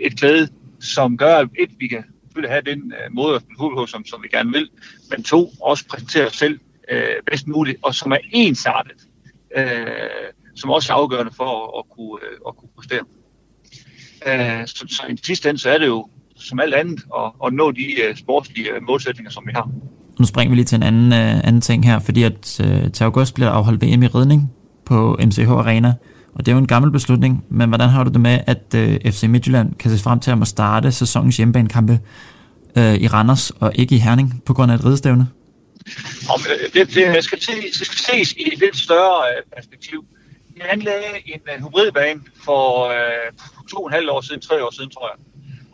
[0.00, 0.48] et klæde,
[0.80, 4.04] som gør, at et, vi kan selvfølgelig have den øh, måde at spille på, som,
[4.04, 4.70] som vi gerne vil,
[5.10, 6.60] men to, også præsentere os selv
[6.90, 9.06] øh, bedst muligt, og som er ensartet,
[9.56, 13.04] øh, som også er afgørende for at, at, kunne, øh, at kunne præstere.
[14.26, 16.08] Øh, så, så i sidste ende, så er det jo
[16.40, 19.70] som alt andet at, at nå de uh, sportslige øh, målsætninger, som vi har.
[20.18, 23.04] Nu springer vi lige til en anden, uh, anden ting her, fordi at uh, til
[23.04, 24.52] august bliver der afholdt VM i ridning
[24.84, 25.94] på MCH Arena,
[26.34, 29.12] og det er jo en gammel beslutning, men hvordan har du det med, at uh,
[29.12, 32.00] FC Midtjylland kan se frem til at må starte sæsonens hjemmebanekampe
[32.76, 35.26] uh, i Randers og ikke i Herning på grund af et ridestævne?
[36.34, 40.04] Om, øh, det, det, skal ses, det skal ses i et lidt større øh, perspektiv.
[40.54, 43.32] Vi anlagde en øh, hybridbane for øh,
[43.70, 45.18] to og en halv år siden, tre år siden, tror jeg.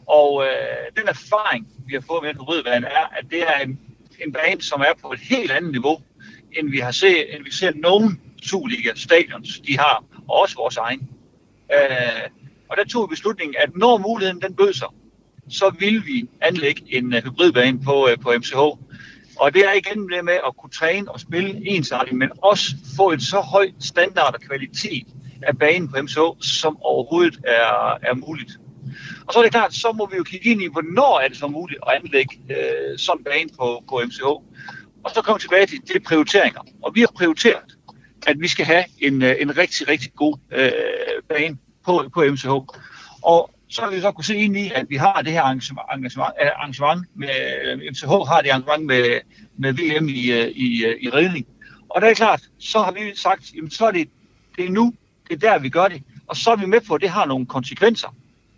[0.07, 3.81] Og øh, den erfaring, vi har fået med en hybridbane, er, at det er en,
[4.27, 6.03] en bane, som er på et helt andet niveau,
[6.59, 10.77] end vi har set, end vi ser nogen Superliga stadions, de har, og også vores
[10.77, 11.09] egen.
[11.73, 12.31] Øh,
[12.69, 14.89] og der tog vi beslutningen, at når muligheden den bød sig,
[15.49, 18.57] så vil vi anlægge en hybridbane på, på MCH.
[19.37, 22.67] Og det er igen det med at kunne træne og spille ensartigt, men også
[22.97, 25.07] få et så højt standard og kvalitet
[25.43, 28.53] af banen på MSO, som overhovedet er, er muligt.
[29.27, 31.37] Og så er det klart, så må vi jo kigge ind i, hvornår er det
[31.37, 34.25] så muligt at anlægge øh, sådan en bane på, på MCH.
[35.05, 36.61] Og så kommer vi tilbage til de prioriteringer.
[36.83, 37.77] Og vi har prioriteret,
[38.27, 40.71] at vi skal have en, øh, en rigtig, rigtig god øh,
[41.29, 42.49] bane på, på MCH.
[43.23, 45.87] Og så har vi så kunne se ind i, at vi har det her arrangement,
[46.39, 47.29] arrangement øh, med,
[47.65, 49.21] øh, MCH har det arrangement med,
[49.59, 51.47] med VM i, øh, i, i redning.
[51.89, 54.09] Og det er klart, så har vi sagt, jamen så er det,
[54.57, 54.95] det er nu,
[55.29, 56.03] det er der, vi gør det.
[56.27, 58.15] Og så er vi med på, at det har nogle konsekvenser.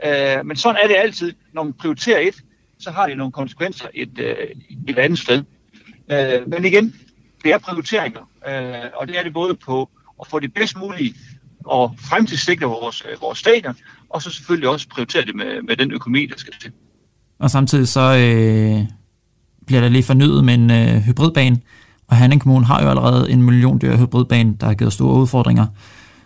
[0.07, 1.35] Øh, men sådan er det altid.
[1.53, 2.35] Når man prioriterer et,
[2.79, 4.37] så har det nogle konsekvenser et, øh,
[4.89, 5.45] et andet sted.
[6.11, 6.95] Øh, men igen,
[7.45, 8.31] det er prioriteringer.
[8.49, 9.91] Øh, og det er det både på
[10.21, 11.15] at få det bedst mulige
[11.65, 13.77] og fremtidssikre vores, vores stadion,
[14.11, 16.73] og så selvfølgelig også prioritere det med, med den økonomi, der skal til.
[17.39, 18.87] Og samtidig så øh,
[19.67, 21.61] bliver der lige fornyet med en øh, hybridbane,
[22.09, 25.67] og Hanning Kommune har jo allerede en million dyr hybridbane, der har givet store udfordringer,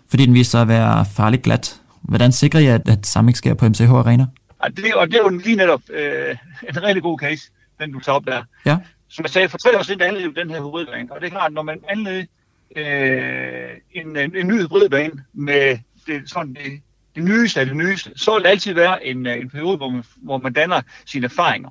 [0.09, 1.81] fordi den viser sig at være farligt glat.
[2.01, 4.25] Hvordan sikrer I, at, at samme ikke sker på MCH Arena?
[4.63, 6.35] Ja, det, og det er jo lige netop øh,
[6.69, 8.43] en rigtig god case, den du tager op der.
[8.65, 8.77] Ja.
[9.09, 11.53] Som jeg sagde, for tre år siden anledte den her hybridbane, og det er klart,
[11.53, 12.27] når man anledte
[12.75, 15.77] øh, en, en, en ny hybridbane med
[16.07, 16.81] det, sådan det,
[17.15, 19.89] det nyeste af det nyeste, så vil det altid være en, øh, en periode, hvor
[19.89, 21.69] man, hvor man danner sine erfaringer.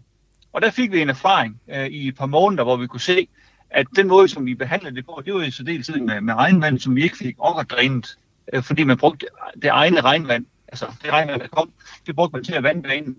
[0.52, 3.28] Og der fik vi en erfaring øh, i et par måneder, hvor vi kunne se,
[3.70, 6.78] at den måde, som vi behandlede det på, det var i særdeleshed med, med regnvand,
[6.78, 8.18] som vi ikke fik overdrænet,
[8.52, 9.26] øh, fordi man brugte
[9.62, 11.70] det egne regnvand, altså det regnvand, der kom,
[12.06, 13.16] det brugte man til at vande banen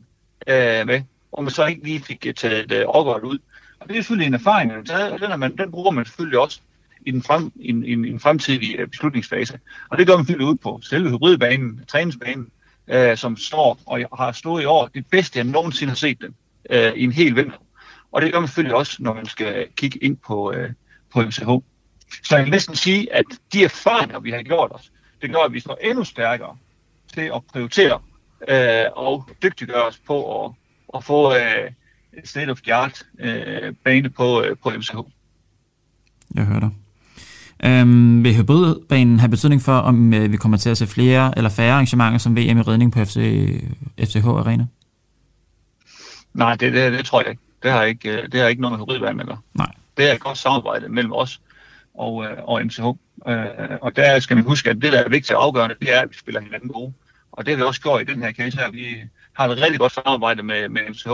[0.47, 1.01] øh, med,
[1.31, 2.87] og man så ikke lige fik øh, taget øh,
[3.23, 3.37] ud.
[3.79, 5.91] Og det er selvfølgelig en erfaring, man har taget, og den, er man, den bruger
[5.91, 6.59] man selvfølgelig også
[7.05, 9.59] i den, frem, i, en, i en fremtidig øh, beslutningsfase.
[9.89, 12.47] Og det gør man fyldt ud på selve hybridbanen, træningsbanen,
[12.87, 16.35] øh, som står og har stået i år det bedste, jeg nogensinde har set den
[16.69, 17.57] øh, i en hel vinter.
[18.11, 20.69] Og det gør man selvfølgelig også, når man skal kigge ind på, øh,
[21.13, 21.49] på MCH.
[22.23, 24.91] Så jeg vil næsten sige, at de erfaringer, vi har gjort os,
[25.21, 26.57] det gør, at vi står endnu stærkere
[27.13, 27.99] til at prioritere
[28.47, 30.51] øh, og dygtiggøre os på at,
[30.95, 31.71] at få øh,
[32.23, 34.97] state of the art øh, bane på, øh, på MCH.
[36.35, 36.71] Jeg hører dig.
[37.65, 41.49] Øhm, vil hybridbanen have betydning for, om øh, vi kommer til at se flere eller
[41.49, 43.15] færre arrangementer som VM i redning på FC,
[43.99, 44.65] FCH Arena?
[46.33, 47.41] Nej, det, det, det tror jeg ikke.
[47.63, 49.37] Det har ikke, øh, det har ikke noget med hybridbanen at gøre.
[49.53, 49.71] Nej.
[49.97, 51.41] Det er et godt samarbejde mellem os
[51.93, 52.83] og, øh, og MCH.
[53.27, 53.45] Øh,
[53.81, 56.09] og der skal man huske, at det, der er vigtigt og afgørende, det er, at
[56.09, 56.93] vi spiller hinanden gode.
[57.31, 58.71] Og det har vi også gjort i den her case her.
[58.71, 58.85] Vi
[59.33, 61.09] har et rigtig godt samarbejde med, med MCH.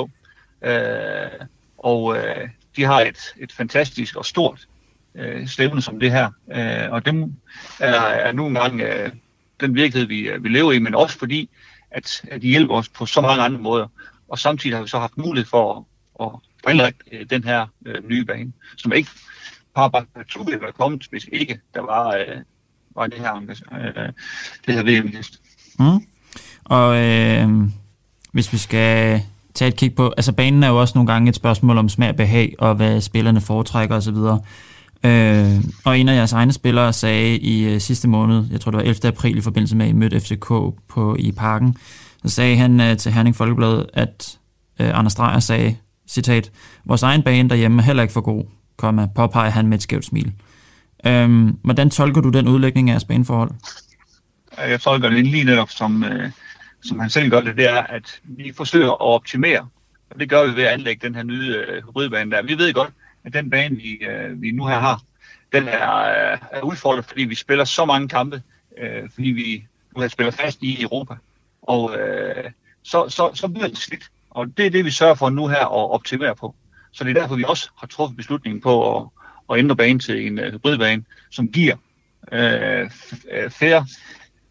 [0.61, 1.45] Øh,
[1.77, 4.67] og øh, de har et, et fantastisk og stort
[5.19, 6.29] øh, stævne som det her.
[6.51, 7.33] Øh, og det
[7.79, 9.11] er, er nu engang øh,
[9.59, 11.49] den virkelighed, vi, øh, vi lever i, men også fordi,
[11.91, 13.87] at, at de hjælper os på så mange andre måder.
[14.29, 15.87] Og samtidig har vi så haft mulighed for
[16.19, 19.09] at, at bringe øh, den her øh, nye bane, som ikke
[19.75, 20.05] bare bare
[20.45, 22.37] ville være kommet, hvis ikke der var, øh,
[22.95, 24.11] var det her, øh,
[24.65, 25.41] det her VM-list.
[25.79, 26.05] Mm.
[26.65, 27.49] Og øh,
[28.31, 29.21] hvis vi skal
[29.53, 32.09] tage et kig på, altså banen er jo også nogle gange et spørgsmål om smag
[32.09, 34.17] og behag, og hvad spillerne foretrækker osv.,
[35.03, 38.77] Øh, og en af jeres egne spillere sagde i øh, sidste måned, jeg tror det
[38.77, 39.07] var 11.
[39.07, 40.47] april i forbindelse med, at I mødte FCK
[40.87, 41.75] på, i parken,
[42.25, 44.37] så sagde han øh, til Herning Folkeblad, at
[44.79, 45.75] øh, Anders Dreyer sagde,
[46.07, 46.51] citat,
[46.85, 48.43] vores egen bane derhjemme er heller ikke for god,
[48.77, 50.33] komma, påpeger han med et skævt smil.
[51.05, 53.51] Øh, hvordan tolker du den udlægning af jeres baneforhold?
[54.57, 56.31] Jeg tolker det lige netop, som, øh,
[56.83, 59.67] som han selv gør det, det er, at vi forsøger at optimere,
[60.09, 62.41] og det gør vi ved at anlægge den her nye øh, hybridbane der.
[62.41, 62.89] Vi ved godt,
[63.23, 65.01] at den bane, vi, øh, vi nu her har,
[65.51, 65.95] den er,
[66.31, 68.41] øh, er udfordret, fordi vi spiller så mange kampe,
[68.77, 71.15] øh, fordi vi nu har spillet fast i Europa.
[71.61, 72.51] Og øh,
[72.83, 74.11] så, så, så bliver det slidt.
[74.29, 76.55] Og det er det, vi sørger for nu her at optimere på.
[76.91, 79.07] Så det er derfor, vi også har truffet beslutningen på at,
[79.51, 81.75] at ændre banen til en uh, hybridbane, som giver
[82.31, 82.91] øh,
[83.31, 83.85] øh, færre,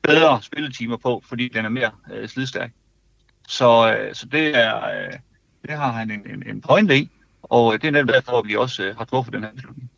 [0.03, 2.73] bedre spilletimer på, fordi den er mere øh, slidstærk.
[3.49, 5.13] Så, øh, så det, er, øh,
[5.63, 7.11] det har han en, en, en pointe i,
[7.43, 9.91] og det er netop derfor, at vi også øh, har truffet den her beslutning.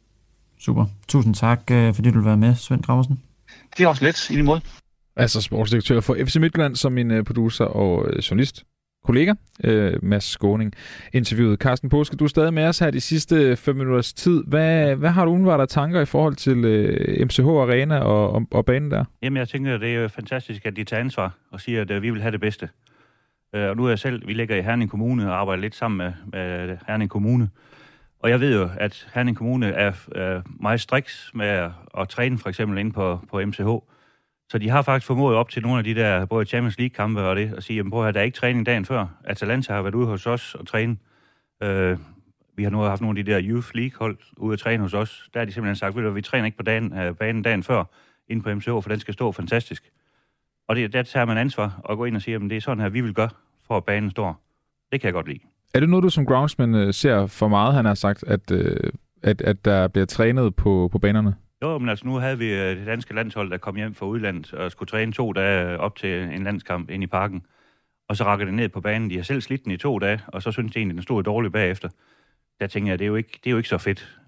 [0.60, 0.86] Super.
[1.08, 3.20] Tusind tak, øh, fordi du vil være med, Svend Graversen.
[3.76, 4.60] Det er også let, i måde.
[5.16, 8.64] Altså sportsdirektør for FC Midtjylland som min øh, producer og øh, journalist.
[9.04, 9.34] kollega,
[9.64, 10.72] øh, Mads Skåning,
[11.12, 11.58] interviewet.
[11.58, 14.44] Carsten Påske, du er stadig med os her de sidste fem minutters tid.
[14.46, 18.46] Hvad, hvad har du umiddelbart af tanker i forhold til øh, MCH Arena og, og,
[18.50, 19.04] og banen der?
[19.22, 22.02] Jamen, jeg tænker, det er jo fantastisk, at de tager ansvar og siger, at øh,
[22.02, 22.68] vi vil have det bedste.
[23.54, 25.98] Øh, og nu er jeg selv, vi ligger i Herning Kommune og arbejder lidt sammen
[25.98, 27.50] med, med Herning Kommune.
[28.18, 32.38] Og jeg ved jo, at Herning Kommune er, er meget striks med at, at træne
[32.38, 33.68] for eksempel ind på, på MCH.
[34.50, 37.36] Så de har faktisk formået op til nogle af de der, både Champions League-kampe og
[37.36, 39.06] det, at sige, at der er ikke træning dagen før.
[39.24, 40.96] Atalanta har været ude hos os og træne.
[41.62, 41.98] Øh,
[42.56, 45.28] vi har nu haft nogle af de der Youth League-hold ude at træne hos os.
[45.34, 47.84] Der har de simpelthen sagt, at vi træner ikke på dagen, øh, banen dagen før,
[48.28, 49.90] inde på MCH, for den skal stå fantastisk.
[50.70, 52.82] Og det, der tager man ansvar og går ind og siger, at det er sådan
[52.82, 53.28] her, vi vil gøre,
[53.66, 54.40] for at banen står.
[54.92, 55.38] Det kan jeg godt lide.
[55.74, 58.76] Er det noget, du som groundsman øh, ser for meget, han har sagt, at, øh,
[59.22, 61.34] at, at der bliver trænet på, på banerne?
[61.62, 64.54] Jo, men altså nu havde vi øh, det danske landshold, der kom hjem fra udlandet
[64.54, 67.42] og skulle træne to dage op til en landskamp ind i parken.
[68.08, 69.10] Og så rakker det ned på banen.
[69.10, 71.22] De har selv slidt den i to dage, og så synes de egentlig, den stod
[71.22, 71.88] dårligt bagefter.
[72.60, 74.18] Der tænker jeg, det er jo ikke, det er jo ikke så fedt.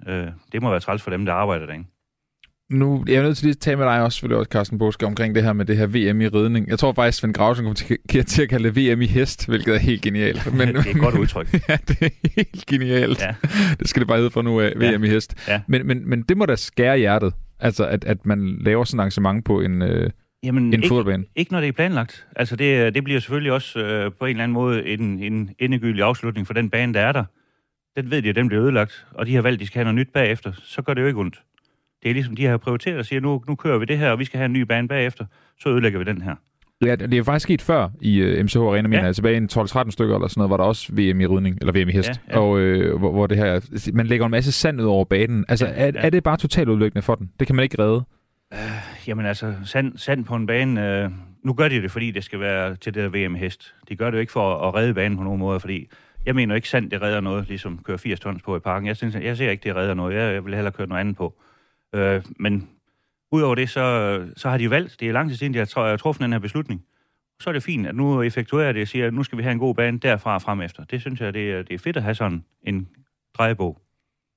[0.53, 1.87] Det må være træls for dem, der arbejder derinde
[2.73, 5.07] nu, jeg er nødt til lige at tale med dig også, selvfølgelig også, Carsten Boske,
[5.07, 6.69] omkring det her med det her VM i ridning.
[6.69, 7.99] Jeg tror faktisk, Svend Grausen kommer til,
[8.43, 10.53] at kalde det VM i hest, hvilket er helt genialt.
[10.59, 11.53] Men, det er et godt udtryk.
[11.69, 13.21] ja, det er helt genialt.
[13.21, 13.35] Ja.
[13.79, 14.99] Det skal det bare hedde for nu af, VM ja.
[14.99, 15.49] i hest.
[15.49, 15.61] Ja.
[15.67, 19.01] Men, men, men det må da skære hjertet, altså at, at man laver sådan et
[19.01, 20.11] arrangement på en, øh,
[20.45, 21.25] Jamen, en ikke, fodboldbane.
[21.37, 22.27] Ikke når det er planlagt.
[22.37, 26.05] Altså det, det bliver selvfølgelig også øh, på en eller anden måde en, en endegyldig
[26.05, 27.25] afslutning for den bane, der er der.
[27.97, 29.85] Den ved de, at den bliver ødelagt, og de har valgt, at de skal have
[29.85, 30.53] noget nyt bagefter.
[30.65, 31.41] Så gør det jo ikke ondt.
[32.03, 34.19] Det er ligesom, de har prioriteret og siger, nu, nu kører vi det her, og
[34.19, 35.25] vi skal have en ny bane bagefter,
[35.61, 36.35] så ødelægger vi den her.
[36.85, 39.07] Ja, det er faktisk sket før i uh, øh, MCH Arena, men ja.
[39.07, 39.47] altså tilbage i
[39.85, 42.09] 12-13 stykker eller sådan noget, var der også VM i ridning, eller VM i hest,
[42.09, 42.39] ja, ja.
[42.39, 43.61] og øh, hvor, hvor det her,
[43.93, 45.45] man lægger en masse sand ud over banen.
[45.49, 45.93] Altså, ja, er, ja.
[45.95, 47.31] er det bare totalt udlæggende for den?
[47.41, 48.05] Det kan man ikke redde?
[48.53, 51.13] Uh, jamen altså, sand, sand på en bane, uh,
[51.45, 53.75] nu gør de det, fordi det skal være til det der VM i hest.
[53.89, 55.89] De gør det jo ikke for at redde banen på nogen måde, fordi
[56.27, 58.87] jeg mener ikke sand, det redder noget, ligesom køre 80 tons på i parken.
[58.87, 60.15] Jeg, synes, jeg ser ikke, det redder noget.
[60.15, 61.35] Jeg, jeg vil hellere køre noget andet på.
[61.95, 62.69] Øh, men
[63.33, 66.23] udover det, så, så har de valgt, det er lang tid siden, de har truffet
[66.23, 66.83] den her beslutning.
[67.41, 69.53] Så er det fint, at nu effektuerer det og siger, at nu skal vi have
[69.53, 70.85] en god bane derfra og frem efter.
[70.85, 72.89] Det synes jeg, det er, det er fedt at have sådan en
[73.39, 73.79] drejebog.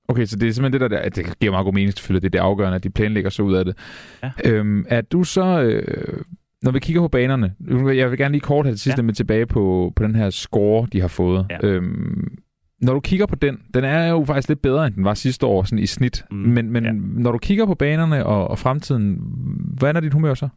[0.08, 2.28] Okay, så det er simpelthen det der, der det giver meget god mening selvfølgelig, det
[2.28, 3.78] er det afgørende, at de planlægger så ud af det.
[4.24, 4.32] Ja.
[4.46, 6.24] Øhm, er du så, øh,
[6.62, 7.54] når vi kigger på banerne,
[7.96, 9.06] jeg vil gerne lige kort have det sidste ja.
[9.06, 11.48] med tilbage på, på den her score, de har fået.
[11.50, 11.68] Ja.
[11.68, 12.38] Øhm,
[12.82, 15.46] når du kigger på den, den er jo faktisk lidt bedre, end den var sidste
[15.46, 16.26] år sådan i snit.
[16.32, 16.92] Mm, men men ja.
[16.94, 19.20] når du kigger på banerne og, og fremtiden,
[19.78, 20.50] hvordan er dit humør så?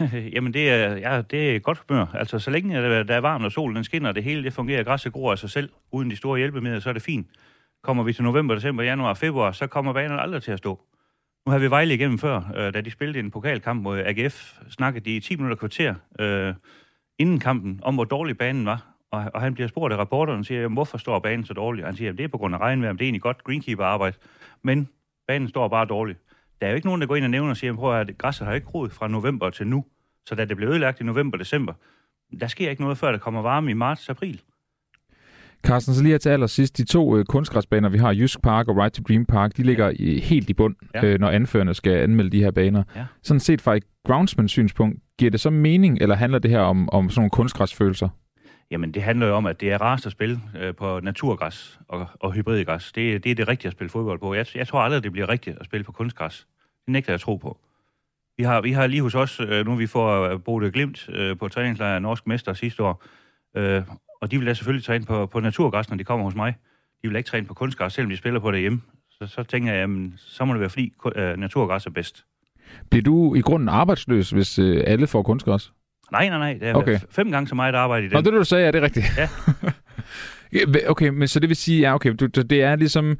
[0.34, 2.06] Jamen, det er, ja, det er godt humør.
[2.14, 5.12] Altså, så længe der er varmt, og solen den skinner, det hele det fungerer, græsset
[5.12, 7.26] gror af sig selv, uden de store hjælpemidler, så er det fint.
[7.82, 10.80] Kommer vi til november, december, januar, februar, så kommer banerne aldrig til at stå.
[11.46, 15.04] Nu har vi Vejle igennem før, øh, da de spillede en pokalkamp mod AGF, snakkede
[15.04, 16.54] de i 10 minutter kvarter øh,
[17.18, 18.97] inden kampen om, hvor dårlig banen var.
[19.10, 21.86] Og, og han bliver spurgt af reporteren og siger, jamen, hvorfor står banen så dårligt?
[21.86, 24.16] Han siger, det er på grund af regnvejr, det er egentlig godt greenkeeper-arbejde,
[24.62, 24.88] men
[25.28, 26.18] banen står bare dårligt.
[26.60, 28.46] Der er jo ikke nogen, der går ind og nævner og siger, prøv at græsset
[28.46, 29.84] har ikke groet fra november til nu.
[30.26, 31.72] Så da det blev ødelagt i november december,
[32.40, 34.40] der sker ikke noget, før der kommer varme i marts april.
[35.62, 38.76] Carsten, så lige her til allersidst, de to øh, kunstgræsbaner, vi har, Jysk Park og
[38.76, 41.04] Right to Dream Park, de ligger i, helt i bund, ja.
[41.04, 42.82] øh, når anførende skal anmelde de her baner.
[42.96, 43.04] Ja.
[43.22, 46.88] Sådan set fra et groundsman synspunkt, giver det så mening, eller handler det her om,
[46.90, 48.08] om sådan nogle kunstgræsfølelser?
[48.70, 52.06] Jamen, det handler jo om, at det er rarest at spille øh, på naturgræs og,
[52.20, 52.92] og hybridgræs.
[52.92, 54.34] Det, det er det rigtige at spille fodbold på.
[54.34, 56.46] Jeg, jeg tror aldrig, det bliver rigtigt at spille på kunstgræs.
[56.86, 57.58] Det nægter jeg at tro på.
[58.36, 61.36] Vi har, vi har lige hos os, øh, nu vi får øh, Bode Glimt øh,
[61.36, 63.02] på træningslejr Norsk Mester sidste år,
[63.56, 63.82] øh,
[64.20, 66.54] og de vil da selvfølgelig træne på, på naturgræs, når de kommer hos mig.
[67.02, 68.80] De vil ikke træne på kunstgræs, selvom de spiller på det hjemme.
[69.10, 72.24] Så, så tænker jeg, jamen, så må det være, fordi øh, naturgræs er bedst.
[72.90, 75.72] Bliver du i grunden arbejdsløs, hvis øh, alle får kunstgræs?
[76.12, 76.52] Nej, nej, nej.
[76.52, 76.98] Det er okay.
[77.10, 78.16] fem gange så meget arbejde i den.
[78.16, 79.06] Og det, du sagde, er det rigtigt?
[79.16, 79.28] Ja.
[80.90, 83.18] okay, men så det vil sige, ja, okay, du, det er ligesom...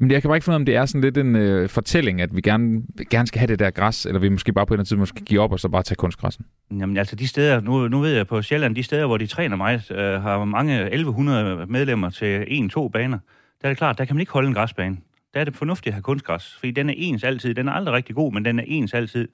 [0.00, 1.68] Men jeg kan bare ikke finde ud af, om det er sådan lidt en øh,
[1.68, 4.74] fortælling, at vi gerne, gerne skal have det der græs, eller vi måske bare på
[4.74, 6.44] en eller anden tid måske give op og så bare tage kunstgræssen.
[6.70, 9.56] Jamen altså de steder, nu, nu ved jeg på Sjælland, de steder, hvor de træner
[9.56, 13.18] mig, øh, har mange 1100 medlemmer til en-to baner.
[13.62, 14.96] Der er det klart, der kan man ikke holde en græsbane.
[15.34, 17.54] Der er det fornuftigt at have kunstgræs, fordi den er ens altid.
[17.54, 19.28] Den er aldrig rigtig god, men den er ens altid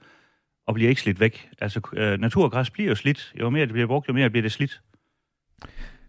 [0.67, 1.49] og bliver ikke slidt væk.
[1.61, 3.33] Altså, øh, naturgræs bliver jo slidt.
[3.39, 4.81] Jo mere det bliver brugt, jo mere bliver det slidt.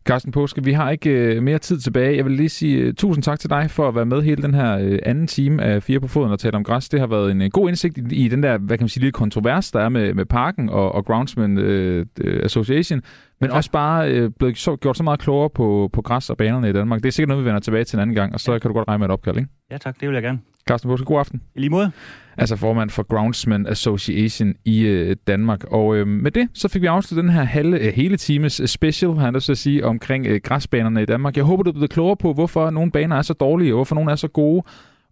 [0.04, 2.16] Carsten Påske, vi har ikke øh, mere tid tilbage.
[2.16, 4.54] Jeg vil lige sige uh, tusind tak til dig for at være med hele den
[4.54, 6.88] her øh, anden time af Fire på Foden og tale om græs.
[6.88, 9.00] Det har været en øh, god indsigt i, i den der, hvad kan man sige,
[9.00, 12.06] lille kontrovers, der er med, med parken og, og Groundsman øh,
[12.42, 13.02] Association.
[13.40, 16.70] Men også bare øh, blevet så, gjort så meget klogere på, på græs og banerne
[16.70, 17.02] i Danmark.
[17.02, 18.74] Det er sikkert noget, vi vender tilbage til en anden gang, og så kan du
[18.74, 19.48] godt regne med et opkald, ikke?
[19.70, 20.38] Ja tak, det vil jeg gerne.
[20.68, 21.42] Carsten Buske, god aften.
[21.54, 21.90] I lige måde.
[22.36, 25.64] Altså formand for Groundsman Association i øh, Danmark.
[25.64, 29.14] Og øh, med det, så fik vi afsluttet den her halve, øh, hele times special,
[29.14, 31.36] har jeg at sige, omkring øh, græsbanerne i Danmark.
[31.36, 33.94] Jeg håber, du er blevet klogere på, hvorfor nogle baner er så dårlige, og hvorfor
[33.94, 34.62] nogle er så gode,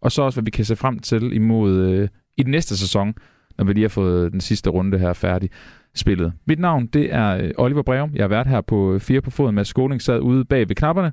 [0.01, 3.15] og så også, hvad vi kan se frem til imod øh, i den næste sæson,
[3.59, 5.51] når vi lige har fået den sidste runde her færdig
[5.97, 6.33] spillet.
[6.47, 8.11] Mit navn, det er øh, Oliver Breum.
[8.15, 10.77] Jeg har været her på øh, Fire på Foden med Skåling sad ude bag ved
[10.77, 11.13] knapperne.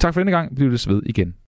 [0.00, 0.58] Tak for denne gang.
[0.58, 1.34] Vi lyttes ved igen.